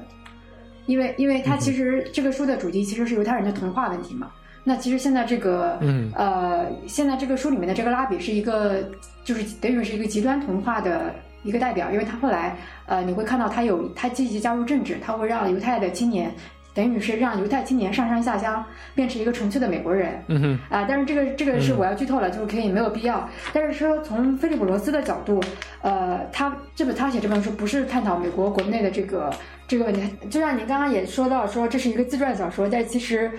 [0.87, 4.31] 因为因为他其实这个书的主题其实是犹太人的同化问题嘛。
[4.63, 5.77] 那其实现在这个
[6.15, 8.89] 呃，现在这个书里面的这个拉比是一个
[9.25, 11.13] 就是等于是一个极端同化的
[11.43, 12.57] 一个代表，因为他后来
[12.87, 16.33] 呃你会看到他有他积极加入政治，他会让犹太的青年。
[16.75, 18.65] 等于是让犹太青年上山下乡，
[18.95, 20.23] 变成一个纯粹的美国人。
[20.27, 20.59] 嗯哼。
[20.69, 23.27] 啊，但是这个这个是我要剧透了，就是可以没有必要。
[23.53, 25.41] 但是说从菲利普罗斯的角度，
[25.81, 29.33] 呃，他这本他写这本书不是探讨美国国内的这个
[29.67, 33.31] 这个问题，就像您刚刚也说到，说这是一个自传小说，但其实。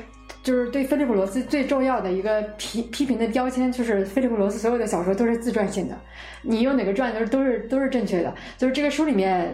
[0.42, 5.98] 就是对菲利普罗斯最重要的一个批批评的标签，就是菲利普罗斯所有的小说都是自传性的，
[6.44, 8.32] 你用哪个传都是都是都是正确的。
[8.56, 9.52] 就是这个书里面，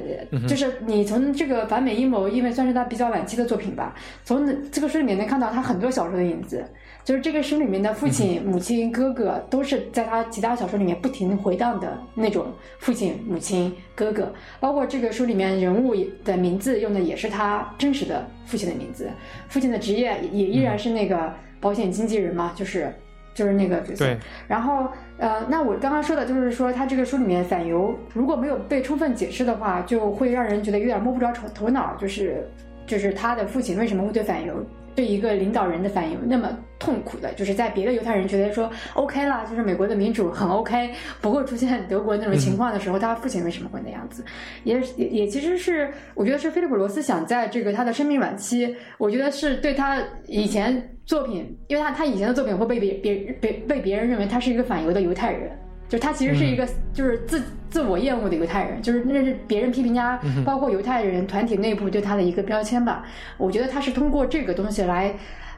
[0.50, 3.96] 就是你从这个反美阴谋，因为算是他比较晚期的作品吧，
[4.26, 6.66] 从这个书里面能看到他很多小说的影子。
[7.04, 12.48] 就是这个书里面的父亲、母亲、哥哥，都是在他其他小说里面不停回荡的那种
[12.80, 14.32] 父亲、母亲、哥哥。
[14.60, 19.10] 包括这个书里面人物的名字用的也是他真实的父亲的名字，
[19.50, 22.94] 父亲的职业也依然是那个保险经纪人嘛，就是
[23.34, 24.06] 就是那个角色。
[24.48, 24.88] 然后
[25.18, 32.48] 呃，那我刚刚说的就是说，他这个书里面反犹如果没有被充分解释的话，就会让人觉得有点摸不着头头脑，就是
[32.86, 34.54] 就是他的父亲为什么会对反犹？
[34.96, 44.24] 对一个领导人的反应那么痛苦的，就是在别的犹太人觉得说 OK 啦，就是美国的民主很 OK，不会出现德国那种情况的时候，他父亲为什么会那样子？
[44.64, 55.52] 也也也其实是，我觉得是菲利普罗斯想在这个他的生命晚期，我觉得是对他以前作品，因为他他以前的作品会被别别被被别人认为他是一个反犹的犹太人。
[55.92, 63.06] 就他其实是一个就是自自我厌恶的犹太人，就是那是别人批评家，包括犹太人团体内部对他的一个标签吧。
[63.38, 65.14] 我觉得他是通过这个东西来，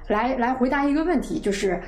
[0.08, 1.80] 来来回答一个问题，就是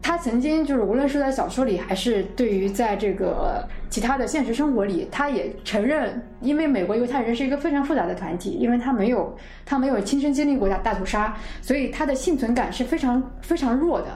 [0.00, 9.36] 他曾经就是无论是在小说里，还是对于在这个其他的现实生活里，他也承认，因为美国犹太人是一个非常复杂的团体，因为他没有
[9.66, 14.06] 他没有亲身经历过大大屠杀，所以他的幸存感是非常非常弱的。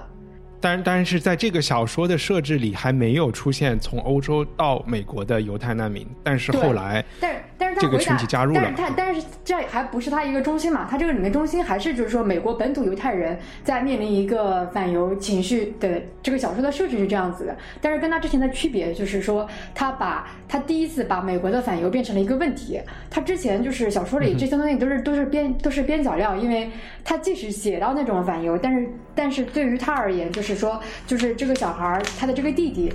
[0.63, 6.07] 但但是在这个小说的设置里，还没有出现从欧洲到美国的犹太难民。
[6.23, 10.87] 但是后来，但是但是这个群体加入了，但是他但是这还不是他一个中心嘛？
[10.89, 17.57] 他这个里面中心还是就是说美国本土犹太人在面临一个反犹情绪的这个小说的设置是这样子的。
[17.81, 22.81] 但是跟他之前的区别就是说，他把他第一次把美国的反犹变成了一个问题。
[23.11, 26.71] 他之前就是小说里这些东西都是都是边都是边角料，因为
[27.03, 30.52] 他即使写到那种反犹，但是但是对于他而言就是。
[30.55, 32.93] 说，就是这个小孩儿，他的这个弟弟。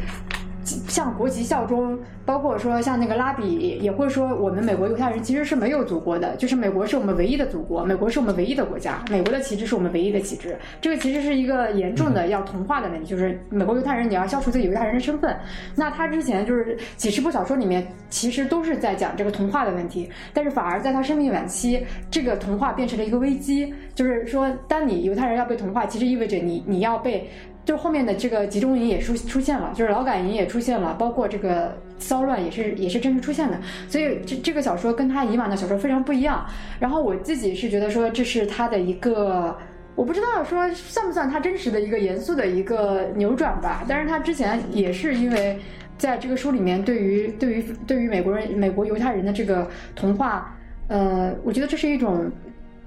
[0.89, 10.57] 向国籍效忠，包括说像那个拉比也会说，我们美国犹太人其实是没有祖国的，就是美国是我们唯一的祖国，美国是我们唯一的国家，美国的旗帜是我们唯一的旗帜。
[10.81, 15.33] 这个其实是一个严重的要同化的问题，就是美国犹太人你要消除自己犹太人的身份。
[15.73, 21.81] 那他之前就是几十部小说里面，其实都是在讲这个同化的问题，但是反而在他生命晚期，
[22.11, 27.29] 这个同化变成了一个危机，就是说，当你犹太人要被同化，其实意味着你你要被。
[27.67, 33.59] 就后面的这个集中营也出出现了，就是劳改营也出现了，包括这个骚乱也是也是真实出现的。
[33.89, 36.45] 所以这这个小说跟他以往的小说非常不一样。
[36.79, 39.53] 然后我自己是觉得说这是他的一个，
[39.95, 43.83] 我不知道说算不算他真实的一个严肃的一个扭转吧。
[43.85, 45.59] 但是他之前也是因为
[45.97, 50.55] 在这个书里面对于对于对于美国人美国犹太人的这个童话，
[50.87, 52.31] 呃，我觉得这是一种。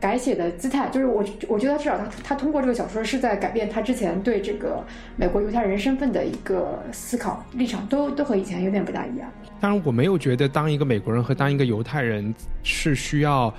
[0.01, 4.83] 改写的姿态，就是我我觉得至少他他通过这个小说是在改变他之前对这个
[5.15, 9.31] 美国犹太人身份的一个思考立场，都都和以前有点不大一样。
[9.61, 13.53] 当然，我没有觉得当一个美国人和当一个犹太人是需要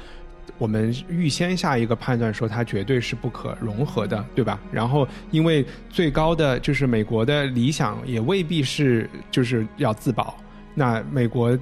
[0.57, 4.59] 我们预先下一个判断说他绝对是不可融合的，对吧？
[4.71, 10.35] 然后，因为最高的就是美国的理想也未必是就是要自保，
[10.73, 11.55] 那美国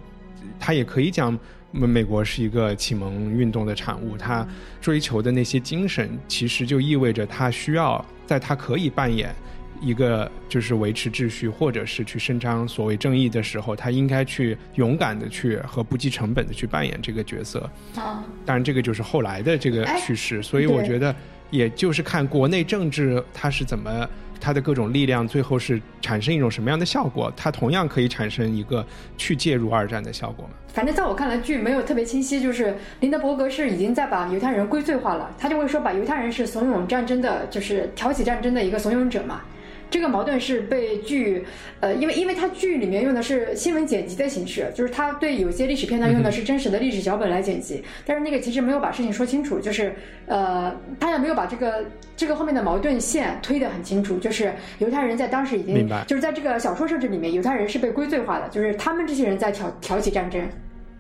[0.58, 1.38] 他也可以讲。
[1.72, 4.47] 美美国是一个启蒙运动的产物，他
[4.82, 9.34] 追求的那些精神，其实就意味着他需要在他可以扮演
[9.82, 17.59] 一个就是维持秩序或者是去伸张所谓正义的时候，他应该去勇敢的去和不计成本的去扮演这个角色。
[17.95, 21.15] 啊，当然这个就是后来的这个趋势，所以我觉得
[21.50, 24.08] 也就是看国内政治它是怎么。
[24.41, 27.30] 它的各种力量最后是产生一种什么样的效果？
[27.36, 28.86] 它同样可以产生一个
[29.18, 30.52] 去介入二战的效果吗？
[30.70, 32.41] 反正在我看来，剧没有特别清晰。
[32.41, 39.41] 就是林德伯格是已经在把犹太人归罪化了，他就会说把犹太人是怂恿战争的，就是挑起战争的一个怂恿者嘛。
[39.90, 41.44] 这个矛盾是被剧，
[41.80, 49.94] 呃，因为因为它剧里面用的是新闻剪辑的形式，就是它对有些历史片段用的是真实的历史脚本来剪辑，但是那个其实没有把事情说清楚，就是
[50.28, 51.84] 呃，他也没有把这个
[52.16, 60.42] 这个后面的矛盾线推得很清楚，就是犹太人在当时已经，就是在这个小说设置里面，犹太人是被归罪化的，就是他们这些人在挑挑起战争。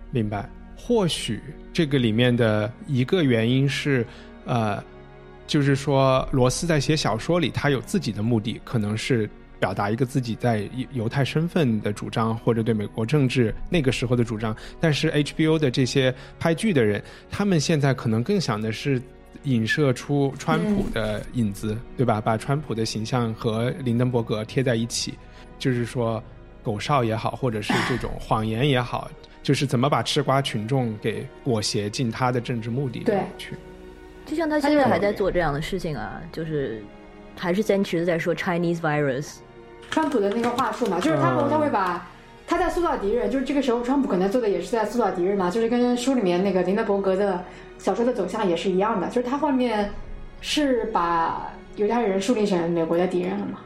[0.09, 1.39] 明白，或许
[1.71, 4.05] 这个里面的一个原因是，
[4.45, 4.83] 呃。
[5.49, 9.27] 就是说，罗斯在写小说里，他有自己的目的，可能是
[9.59, 14.55] 表达一个自己在犹太身份的主张，或者对美国政治那个时候的主张。
[14.79, 19.01] 但是 HBO 的这些拍剧的人，他们现在可能更想的是
[19.45, 22.21] 影射出川普的影子，对吧？
[22.21, 25.15] 把川普的形象和林登伯格贴在一起，
[25.57, 26.23] 就是说
[26.61, 29.09] 狗哨也好，或者是这种谎言也好，
[29.41, 33.55] 就是怎么把吃瓜群众给裹挟进他的政治目的里去。
[34.29, 36.83] 就像他现在还在做这样的事情啊，就是
[37.35, 39.37] 还是坚持在说 Chinese virus，
[39.89, 42.07] 川普的那个话术嘛，就是他他会把
[42.45, 47.43] 他在塑造敌人，就是这个时候川普可能做的也是在塑造敌人嘛，就是跟书里面那个林德伯格的
[47.79, 49.89] 小说的走向也是一样的，就是他后面
[50.41, 53.61] 是把犹太人树立成美国的敌人了嘛。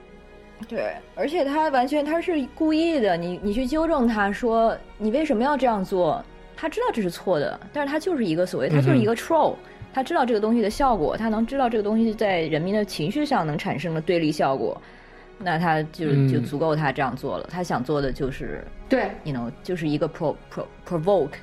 [0.70, 6.24] 对，而且他完全他是故意的，你你去纠正他说你为什么要这样做，
[6.56, 9.56] 他知道这是错的，但是他就是一个所谓他就是一个 troll。
[9.94, 14.82] 他知道这个东西的效果，他能知道这个东西在人民的情绪上能产生的对立效果，
[15.38, 17.48] 那他就就足够他这样做了。
[17.52, 21.34] 他想做的就是对，you know，就是一个 pro pro provoke，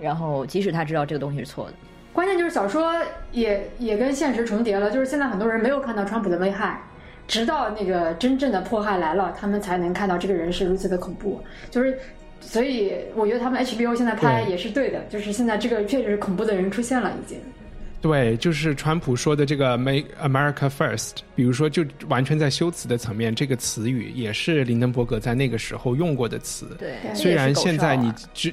[0.00, 1.74] 然后即使他知道这个东西是错的，
[2.12, 2.94] 关键就是小说
[3.32, 6.80] 也也跟现实重叠了，就是现在很多人没有看到川普的危害，
[7.28, 11.98] 直到那个真正的迫害来了，他们才能看到这个人是如此的恐怖，就是。
[12.40, 17.38] 所以我觉得他们 HBO 现在拍也是对的，就是现在这个确实是恐怖的人出现了已经。
[18.04, 26.76] 对，就是川普说的这个 “Make America First”，比如说，就完全在修辞的层面，这个词语也是林登伯格在那个时候用过的词。
[26.78, 28.52] 对，虽然现在你只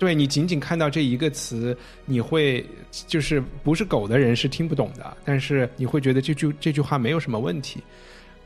[0.00, 2.66] 对你仅仅看到这一个词，你会
[3.06, 7.80] 就是不是狗的人是听不懂的，但是你会觉得这句这句话没有什么问题，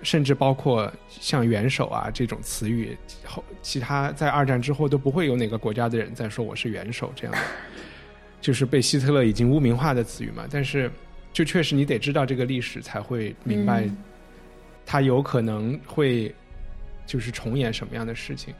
[0.02, 2.94] 甚至包括像元首啊这种词语，
[3.24, 7.40] 后其他在二战之后都不会有哪个国家的人在说我是元首这样的。
[8.42, 10.90] 就是被希特勒已经污名化的词语嘛，但是
[11.32, 13.88] 就确实你得知道这个历史才会明白，
[14.84, 16.34] 他有可能会
[17.06, 18.52] 就是重演什么样的事情。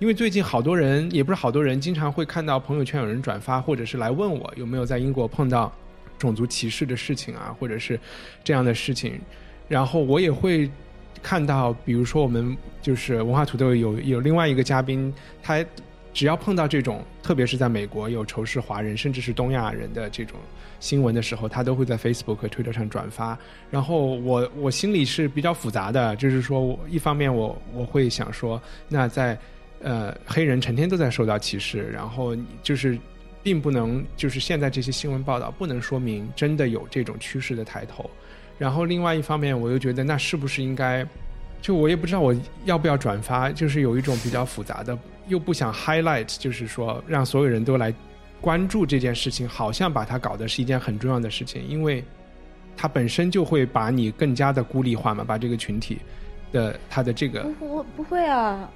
[0.00, 5.72] 因为最近好多人也不是好多人，经常会看到朋友圈有人转发，或者是来问我有没有在英国碰到
[6.18, 7.98] 种族歧视的事情啊，或者是
[8.42, 9.20] 这样的事情。
[9.68, 10.68] 然后我也会
[11.22, 15.64] 看到，比如说我们就是文化土豆有有另外一个嘉宾，他。
[16.18, 20.36] 只要碰到这种，特别是在美国有仇视华人甚至是东亚人的这种
[20.80, 23.38] 新闻的时候，他都会在 Facebook 和 Twitter 上转发。
[23.70, 29.38] 然后我我心里是比较复杂的，就是说，一方面我我会想说，那在
[29.80, 32.34] 呃黑人成天都在受到歧视，然后
[32.64, 32.98] 就是
[33.40, 38.10] 并不能就是现在这些新闻报道不能说明真的有这种趋势的抬头。
[38.58, 41.06] 然后另外一方面，我又觉得那是不是应该，
[41.60, 44.96] 就我也不知道我要不要转发，就是有一种比较复杂的。
[45.26, 47.92] 又不想 highlight，就是说让所有人都来
[48.40, 51.62] 关注这件事情，好像把它搞的是一件很重要的事情。
[51.68, 52.02] 因为
[52.76, 55.98] 它本身就会把你更加的孤立化嘛，把这个群体
[56.50, 58.70] 的他的这个不不不会啊，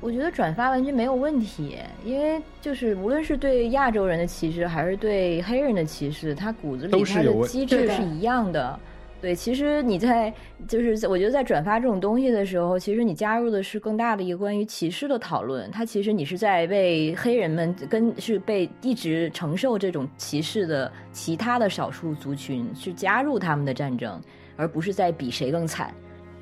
[0.00, 1.76] 我觉得转发完全没有问题，
[2.06, 8.80] 因为就是无论是对亚洲人的歧视，还是对黑人的歧视，它骨子里它的机制是一样的。
[8.80, 10.32] 对，对其实你在
[10.66, 15.70] 就是我觉得在转发这种东西的时候，其实你加入的是更大的一个关于歧视的讨论。
[15.70, 24.18] 它其实你是在为黑人们跟是被一直承受这种歧视的其他的少数族群去加入他们的战争，
[24.56, 25.94] 而不是在比谁更惨。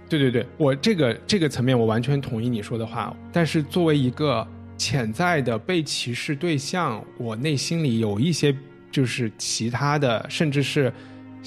[0.08, 4.46] 对对对，我这个这个层面我完全同意你说的话，但是作为一个
[4.76, 8.56] 潜在的被歧视对象，我内心里有一些
[8.90, 10.92] 就是其他的，甚至是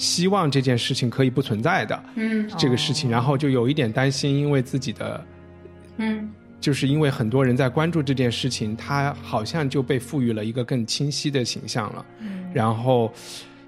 [0.02, 2.50] 希望这件事情可以不存在的嗯。
[2.58, 5.24] 这个事情，然后就有一点担心，因为自己的
[5.98, 6.28] 嗯。
[6.60, 12.06] 就是因为很多人在关注这件事情，他好像就被赋予了一个更清晰的形象了。
[12.18, 12.50] 嗯。
[12.52, 13.12] 然后，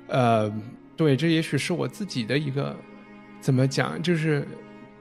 [0.08, 0.52] 呃，
[0.96, 2.74] 对，这也许是我自己的一个
[3.40, 4.46] 怎么讲，就是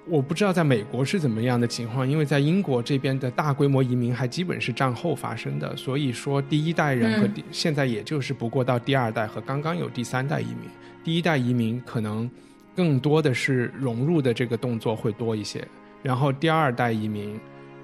[0.08, 10.70] 我不知道在美国是怎么样的情况，因为在英国这边的大规模移民还基本是战后发生的，所以说第一代人和第、现在也就是不过到第二代和刚刚有第三代移民，
[11.04, 12.30] 第一代移民可能
[12.76, 15.68] 更多的是融入的这个动作会多一些，
[16.02, 17.40] 然后第二代移民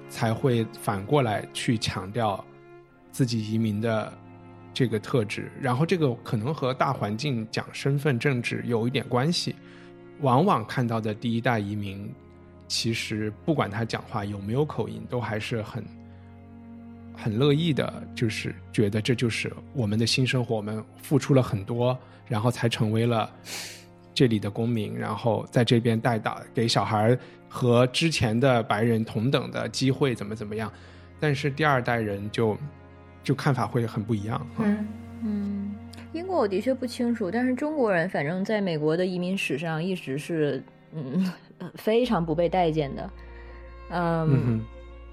[0.08, 2.42] 才会反过来去强调
[3.12, 4.12] 自己移民的
[4.72, 9.54] 这个特质，然后这个可能和大环境讲身份政治有一点关系。
[10.20, 12.12] 往往看到的第一代移民，
[12.68, 15.84] 其实不管他讲话有没有口音，都还是很
[17.22, 23.30] 很乐意的，就是觉得这就是我们的新生活，我们付出了很多，然后才成为了
[24.14, 27.16] 这里的公民，然后在这边带大给小孩
[27.48, 30.72] 和之前的白人同等的机会，怎么怎么样。
[31.20, 32.56] 但是第二代人就
[33.22, 34.46] 就看法会很不一样。
[34.58, 34.86] 嗯。
[35.22, 35.74] 嗯，
[36.14, 40.62] 英国我的确不清楚，但是中国人反正在美国的移民史上一直是
[40.94, 41.30] 嗯
[41.74, 43.10] 非常不被待见的，
[43.90, 44.64] 嗯，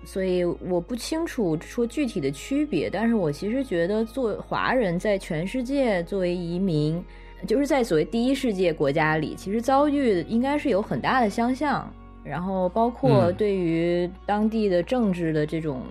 [0.07, 7.03] 所以我不清楚说具体的区别，但是我其实觉得做华人在全世界作为移民，
[7.45, 11.93] 就是在所谓第一世界国家里，其实遭遇应该是有很大的相像，
[12.23, 13.35] 然后包括嗯。
[13.35, 15.81] 对于当地的政治的这种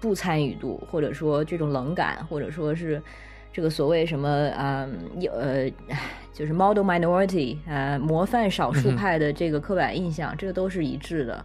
[0.00, 3.02] 不参与度，或者说这种冷感，或者说是
[3.52, 4.88] 这个所谓什么啊、
[5.18, 5.68] 有呃，
[6.32, 11.44] 就是 model minority 呃模范少数派的这个刻板印象，这个都是一致的。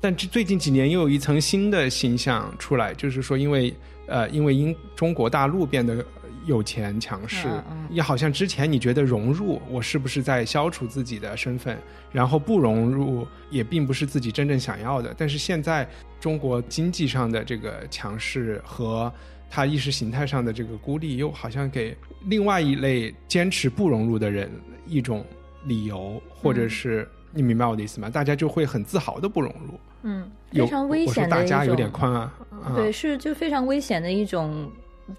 [0.00, 3.74] 但这最近几年又有一层新的形象出来，就是说，因为
[4.06, 6.04] 呃，因为英中国大陆变得
[6.46, 7.48] 有钱强势，
[7.90, 11.76] 嗯好像之前你觉得融入，我是不是在消除自己的身份，
[12.12, 15.14] 然后不融入也并不是自己真正想要的。
[15.18, 15.86] 但是现在
[16.20, 19.12] 中国经济上的这个强势和
[19.50, 24.50] 他意识形态上的这个孤立，又好像给另外一类坚持不融入的人
[24.86, 25.24] 一种
[25.64, 28.08] 理由，或者是、你明白我的意思吗？
[28.08, 29.78] 大家就会很自豪的不融入。
[30.02, 32.72] 嗯，非常危险的一种，大家有点宽啊，啊。
[32.76, 34.70] 对，是就非常危险的一种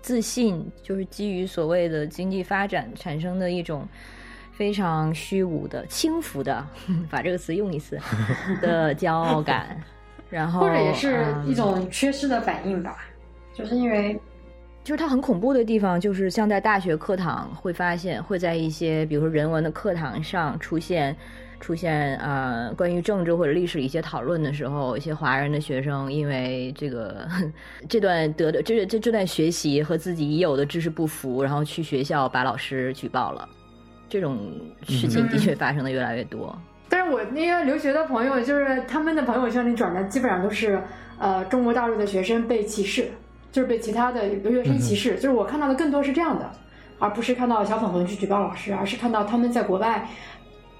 [0.01, 3.87] 自信，就是基于所谓的经济发展产生的一种
[4.51, 6.65] 非常虚无的、轻浮的，
[7.09, 7.99] 把这个词用一次
[8.61, 9.81] 的骄傲感，
[10.29, 12.97] 然后或者也是嗯一种缺失的反应吧，
[13.53, 14.19] 就是因为
[14.83, 21.15] 就是它很恐怖的地方，就是像在大学课堂会发现，会在一些比如说人文的课堂上出现
[21.59, 27.27] 出现呃关于政治或者历史一些讨论的时候，一些华人的学生因为这个
[27.89, 33.47] 这段得的这这这段学习和自己已有的知识不符，然后去学校把老师举报了，
[34.07, 34.39] 这种
[34.87, 36.57] 事情的确发生的越来越多。
[36.87, 40.81] 但是我那些留学的朋友，就是他们的朋友圈里转的基本上都是，
[41.19, 43.11] 呃，中国大陆的学生被歧视，
[43.51, 46.49] 就是被其他的留学生歧视，就是我看到的更多是这样的，
[46.97, 50.07] 而不是看到小粉红去举报老师，而是看到他们在国外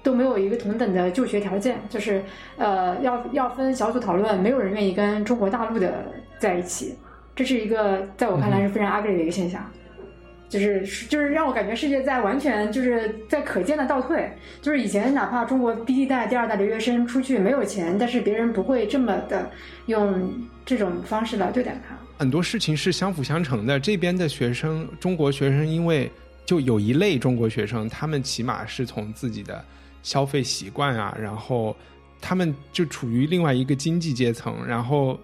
[0.02, 2.22] 都没有一个同等的就学条件，就是
[2.56, 6.04] 呃，要要分小组讨论，没有人愿意跟中国大陆的
[6.38, 6.94] 在一起，
[7.34, 9.64] 这是一个在我看来是非常 ugly 的一个现象。
[10.48, 14.28] 就是就是让我感觉世界在完全就是在可见的倒退。
[14.60, 19.48] 就是以前哪怕中国第一代、第二代留学生出去没有钱，但是别人不会这么的
[19.86, 20.28] 用
[20.66, 21.96] 这种方式来对待他。
[22.18, 23.78] 很多事情是相辅相成的。
[23.78, 26.10] 这边的学生，中国学生，因为
[26.44, 29.64] 就有一类中国学生，他们起码是从自己的
[30.02, 31.76] 消费习惯啊，然后
[32.20, 35.18] 他们就处于另外一个经济阶层，然后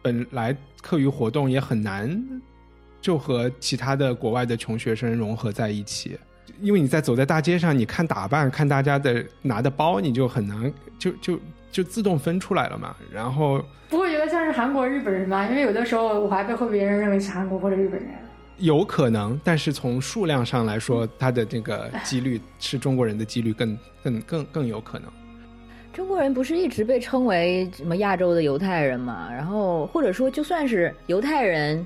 [0.00, 2.22] 本来课余活动也很难
[3.00, 6.18] 就和其他的国外的穷学生融合在一起。
[6.60, 11.38] 因为你在走在大街上，你看打扮，看大家的拿的包，你就很难就就
[11.70, 12.94] 就自动分出来了嘛。
[13.12, 15.48] 然后不会觉得像是韩国、日本人吗？
[15.48, 18.10] 因为有的时候我还被会别人认为是韩国或者日本人。
[18.62, 25.10] 有可能，但是从数量上来说，他的这个几率是中国人的几率更更更更有可能。
[25.92, 29.28] 中国人不是一直被称为什么亚洲的犹太人嘛？
[29.30, 31.84] 然后或者说就算是犹太人，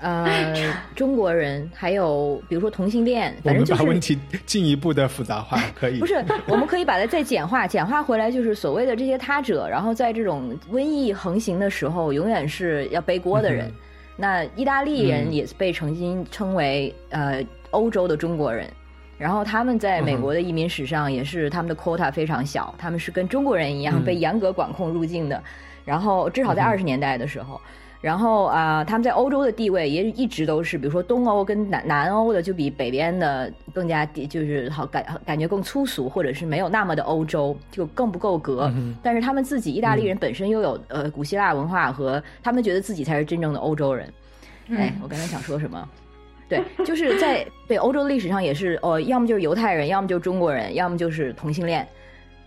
[0.00, 0.52] 呃，
[0.96, 6.24] 中国人，还有比如说同性恋，反正就是把问题进一步的复杂化，可以不是？
[6.48, 13.70] 我们可以把它再简化，简化回来就是所谓的这些他者，然后在这种瘟疫横行的时候，永远是要背锅的人。
[14.16, 18.68] 那意大利人也是被曾经称为呃欧洲的中国人。
[19.16, 25.42] 然后他们在美国的移民史上也是他们的 quota 非常小，他们是跟中国人一样被严格管控入境的。
[25.84, 27.60] 然后至少在二十年代的时候，
[28.04, 38.70] 然后啊，他们在欧洲的地位也一直都是，比如说东欧跟南南欧的就比北边的更加就是好感感觉更粗俗，或者是没有那么的欧洲，就更不够格。
[39.02, 44.06] 但是他们自己意大利人本身又有呃古希腊文化和他们觉得自己才是真正的欧洲人。
[44.68, 45.88] 哎，我刚才想说什么？
[46.46, 51.88] 对， 就是在对欧洲的历史上也是哦，要么就是犹太人，要么就是中国人，要么就是同性恋，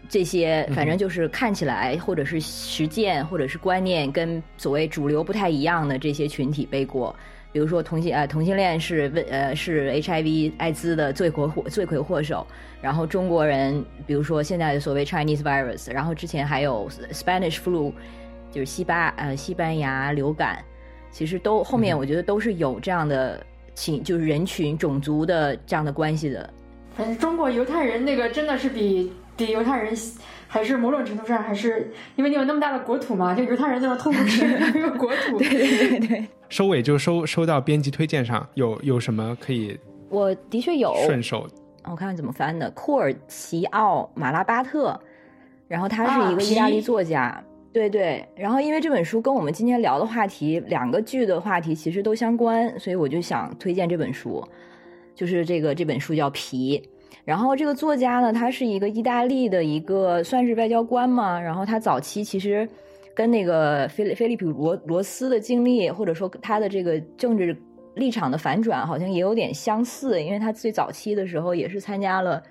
[0.09, 7.15] 这些反正就是看起来或者是实践或者是观念跟所谓主流不太一样的这些群体背锅。
[7.51, 12.45] 比如说同性呃同性恋是问呃是 HIV 艾滋的罪魁祸罪魁祸首，
[12.81, 17.91] 然后中国人比如说现在的所谓 Chinese virus，然后之前还有 Spanish flu，
[18.51, 20.63] 就是西巴呃西班牙流感，
[21.11, 23.43] 其实都后面我觉得都是有这样的。
[23.77, 26.51] 情就是人群、种族的这样的关系的。
[26.95, 29.95] 反正中国犹太人那个真的是比比犹太人
[30.47, 35.37] 还是某种程度上还是因为你有那么大的国土嘛，就犹太人那种痛苦是 没有国土。
[35.37, 36.27] 对对对对。
[36.49, 39.77] 收尾就收收到编辑推荐上，有有什么可以？
[40.09, 41.47] 我的确有顺手。
[41.83, 44.99] 我看看怎么翻的，库尔奇奥马拉巴特，
[45.67, 47.41] 然后他是一个意大利作家。
[47.73, 54.43] 对对，然后因为这本书跟我们今天聊的话题两个剧的话题其实都相关，所以我就想推荐这本书，
[55.13, 56.79] 就是这个这本书叫《皮》。
[57.27, 62.65] 然后这个作家呢，他是一个意大利的一个算是外交官嘛，然后他早期其实
[63.13, 67.53] 跟那个菲菲利普罗罗斯的经历，或者说他的这个政治
[67.95, 72.41] 立场的反转，好像也有点相似，因为他最早期的时候也是参加了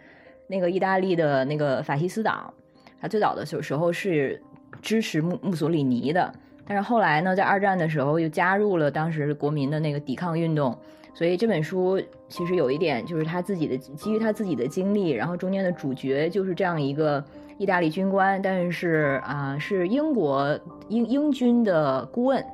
[0.47, 2.53] 那个意大利的那个法西斯党，
[3.01, 4.39] 他最早的时时候是。
[4.83, 6.31] 支持穆穆索里尼的，
[6.67, 10.77] 但是后来呢，在二战的时候又加入了当时国民的那个抵抗运动，
[11.17, 11.99] 所以这本书
[12.29, 17.25] 其实有一点就是他自己的基于他自己的经历，然后中间的主角就是这样一个
[17.57, 20.61] 意大利军官，但是啊是英国
[20.91, 22.45] 英英军的顾问，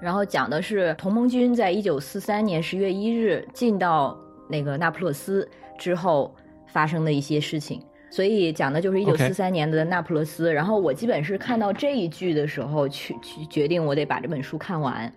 [0.00, 5.46] 然后讲的是同盟军在一九四三年十月一日进到那个那不勒斯
[5.76, 6.34] 之后
[6.68, 7.82] 发生的一些事情。
[8.08, 10.50] 所以讲的就是一九四三年的那不勒斯。
[10.50, 15.12] 然后我基本是看到这一句的时候，去去决定我得把这本书看完。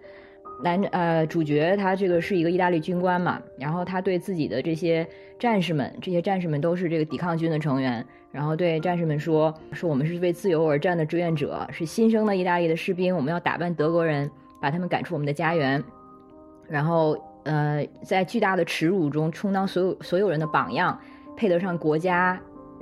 [0.61, 5.07] 男呃，主角他这个是一个意大利军官嘛，然后他对自己的这些
[5.37, 14.29] 战士们，这些战士们都是这个抵抗军的成员，然后对战士们说：说我们是为自由而战的志愿者，是新生的意大利的士兵，我们要打败德国人，
[14.61, 15.83] 把他们赶出我们的家园。
[16.67, 20.99] 然后呃，在巨大的耻辱中充当所有所有人的榜样，
[21.35, 22.39] 配得上国家。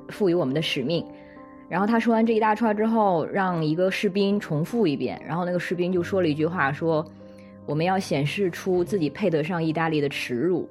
[0.09, 1.05] 赋予我们的使命，
[1.67, 7.05] 然后他说完这一大串之后，让一个士兵重复一遍，然后那个士兵就说了一句话，说
[7.68, 10.68] ：“我们要显示出自己配得上意大利的耻辱。”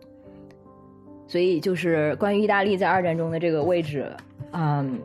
[1.29, 4.11] 所以就是关于意大利在二战中的这个位置，
[4.53, 4.99] 嗯，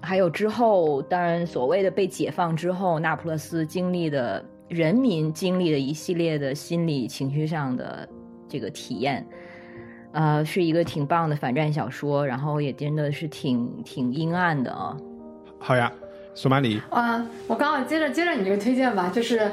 [0.00, 8.08] 还有之后，当然所谓的被解放之后，那不勒斯经历的人民经历的一系列的心理情绪上的
[8.48, 9.26] 这个体验。
[10.12, 14.96] 呃，是一个挺棒的反战小说，然后也真的是挺挺阴暗的啊。
[15.58, 15.92] 好呀，
[16.34, 16.80] 索马里。
[16.88, 19.52] 啊，我刚好接着接着你这个推荐吧，就是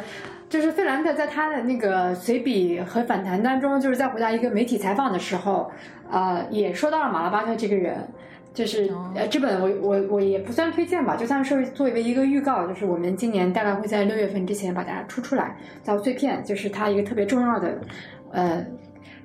[0.54, 5.72] 就是费兰特在他的那个随笔和访谈当中，就是在回答一个媒体采访的时候，
[6.08, 7.98] 啊，也说到了马拉巴特这个人，
[8.54, 17.82] 就是呃，这本我我我也不算推荐吧，就算是作为一个预告，就是我们今年大概会在六月份之前把它出出来，叫碎片，就是他一个特别重要的，
[18.32, 18.64] 呃。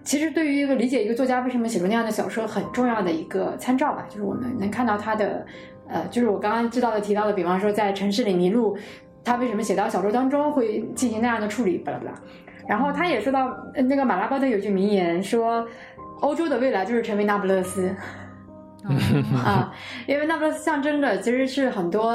[0.03, 5.45] 其实，对于一个理解一个作家为什么写出那样的小说，很重要的一个参照吧，就是我们能看到他的，
[5.87, 8.75] 呃，就是我刚刚知道的提到的，比方说在城市里迷路，
[9.25, 12.13] 他为什么写到小说当中会进行那样的处理，巴拉巴拉。
[12.67, 13.57] 然后他也说到，
[13.89, 15.67] 那个马拉巴特有句名言说，
[16.21, 17.95] 欧洲的未来就是成为那不勒斯。
[19.45, 19.73] 啊，
[20.07, 22.15] 因为那不勒斯象征着其实是很多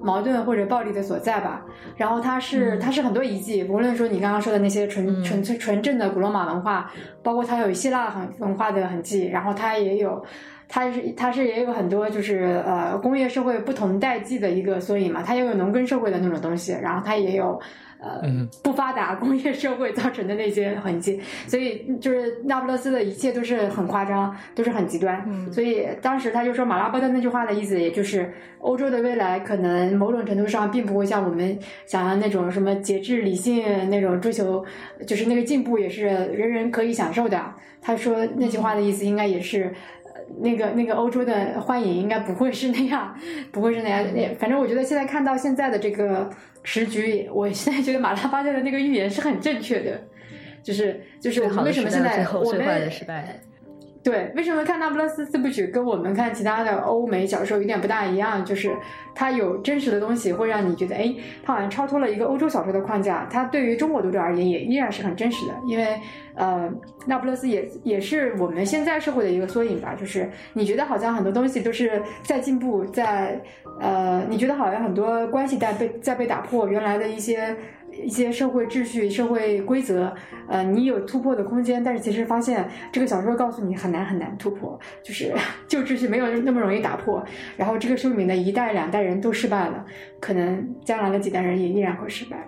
[0.00, 1.62] 矛盾或者暴力的所在吧。
[1.96, 6.90] 然后它是它是很多遗迹，无论说你刚刚说的那些纯纯粹纯正的古罗马文化，
[7.22, 10.24] 包括它有希腊很文化的痕迹，然后它也有，
[10.68, 15.22] 它是它是也有很多就是呃工业社会不同代际的一个缩影嘛。
[15.22, 17.60] 它也有农耕社会的那种东西，然后它也有
[18.00, 18.22] 呃
[18.62, 21.20] 不发达工业社会造成的那些痕迹。
[21.46, 25.24] 所以就是那不勒斯的一切都是很夸张，都是很极端。
[25.52, 34.64] 所以当时他就说马拉巴特那句话的意思，也就是欧洲的未来可能某种程度上并不会像我们想象那种什么节制、理性那种追求，
[35.06, 37.40] 就是那个进步也是人人可以享受的。
[37.80, 39.72] 他说那句话的意思应该也是。
[40.40, 43.14] 那个那个欧洲的欢迎应该不会是那样，
[43.52, 44.04] 不会是那样。
[44.38, 46.30] 反正我觉得现在看到现在的这个
[46.62, 50.00] 时局，我现在觉得马拉巴特的那个预言是很正确的，
[50.62, 52.90] 就是就是我们为什么现在我们
[54.04, 58.70] 对为什么看那不勒斯四部曲跟我们看其他的欧美小说有点不大一样，就是
[59.14, 61.12] 它有真实的东西会让你觉得，哎，
[61.42, 63.26] 它好像超脱了一个欧洲小说的框架。
[63.30, 65.98] 它对于中国读者而言也依然是很真实的，因为。
[66.36, 66.68] 呃，
[67.06, 69.94] 那不勒斯也也是我们现在社会的一个缩影吧。
[69.94, 73.40] 就是你觉得好像很多东西都是在进步，在
[73.80, 77.54] 呃，你觉得好像很多关系在被在被打破，原来的一些
[78.02, 80.12] 一些社会秩序、社会规则，
[80.48, 81.82] 呃，你有突破的空间。
[81.82, 85.32] 但是其实发现这个小说告诉你很难很难突破，就是
[85.68, 87.24] 旧秩序没有那么容易打破。
[87.56, 89.84] 然后这个书里面的一代两代人都失败了，
[90.20, 92.46] 可能将来的几代人也依然会失败。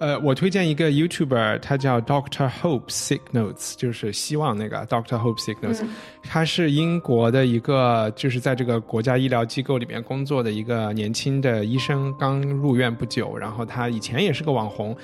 [0.00, 5.84] 呃，我推荐一个 YouTuber，他叫 Doctor Hope Sick Notes，就是希望那个 Doctor Hope Sick Notes，
[6.22, 14.96] 他是英国的一个，就是在这个国家医疗机构里面工作的一个年轻的医生，刚入院不久，然后他以前也是个网红。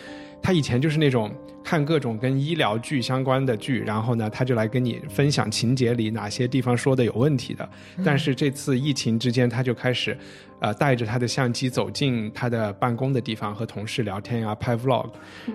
[0.42, 1.30] 他以前就是那种
[1.66, 7.68] 看各种跟医疗剧相关的剧，然后呢，他就来跟你分享情节里哪些地方说的有问题的。
[8.04, 10.16] 但是这次疫情之间，他就开始，
[10.60, 15.10] 呃，带着他的相机走进他的办公的地方，和同事聊天啊，拍 vlog，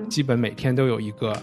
[0.10, 1.34] 基本每天都有一个。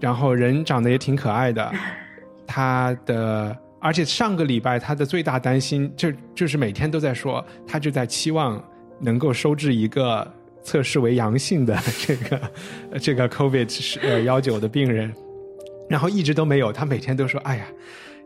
[0.00, 1.70] 然后人长得也挺可爱的，
[2.48, 8.58] 他的，而且上个礼拜他的最大担心就就是每天都在说，他就在期望
[9.00, 10.26] 能够收治一个。
[10.64, 12.52] 测试为阳性的 这个
[12.98, 15.14] 这个 COVID 是呃幺九的病人，
[15.88, 16.72] 然后一直都没有。
[16.72, 17.66] 他每天都说：“哎呀，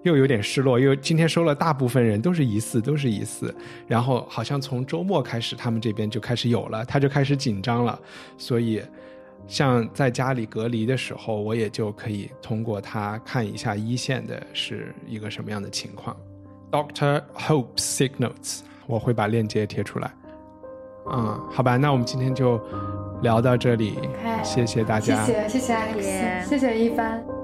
[0.05, 3.55] 又有点失落，因为今天收了大部分人都是疑似，都是疑似。
[3.87, 8.01] 然后好像从周末开始，他们这边就开始有了，他就开始紧张了。
[8.37, 8.81] 所以，
[9.49, 16.17] 像在家里隔离的时候，我也就可以通过他看一下一线的是一个什么样的情况。
[16.71, 20.15] Doctor Hope Sick Notes，我会把链接贴出来。
[21.13, 22.61] 嗯，好吧，那我们今天就
[23.23, 23.99] 聊到这里，
[24.43, 26.03] 谢谢大家，谢谢谢谢阿姨，
[26.47, 27.38] 谢谢一帆。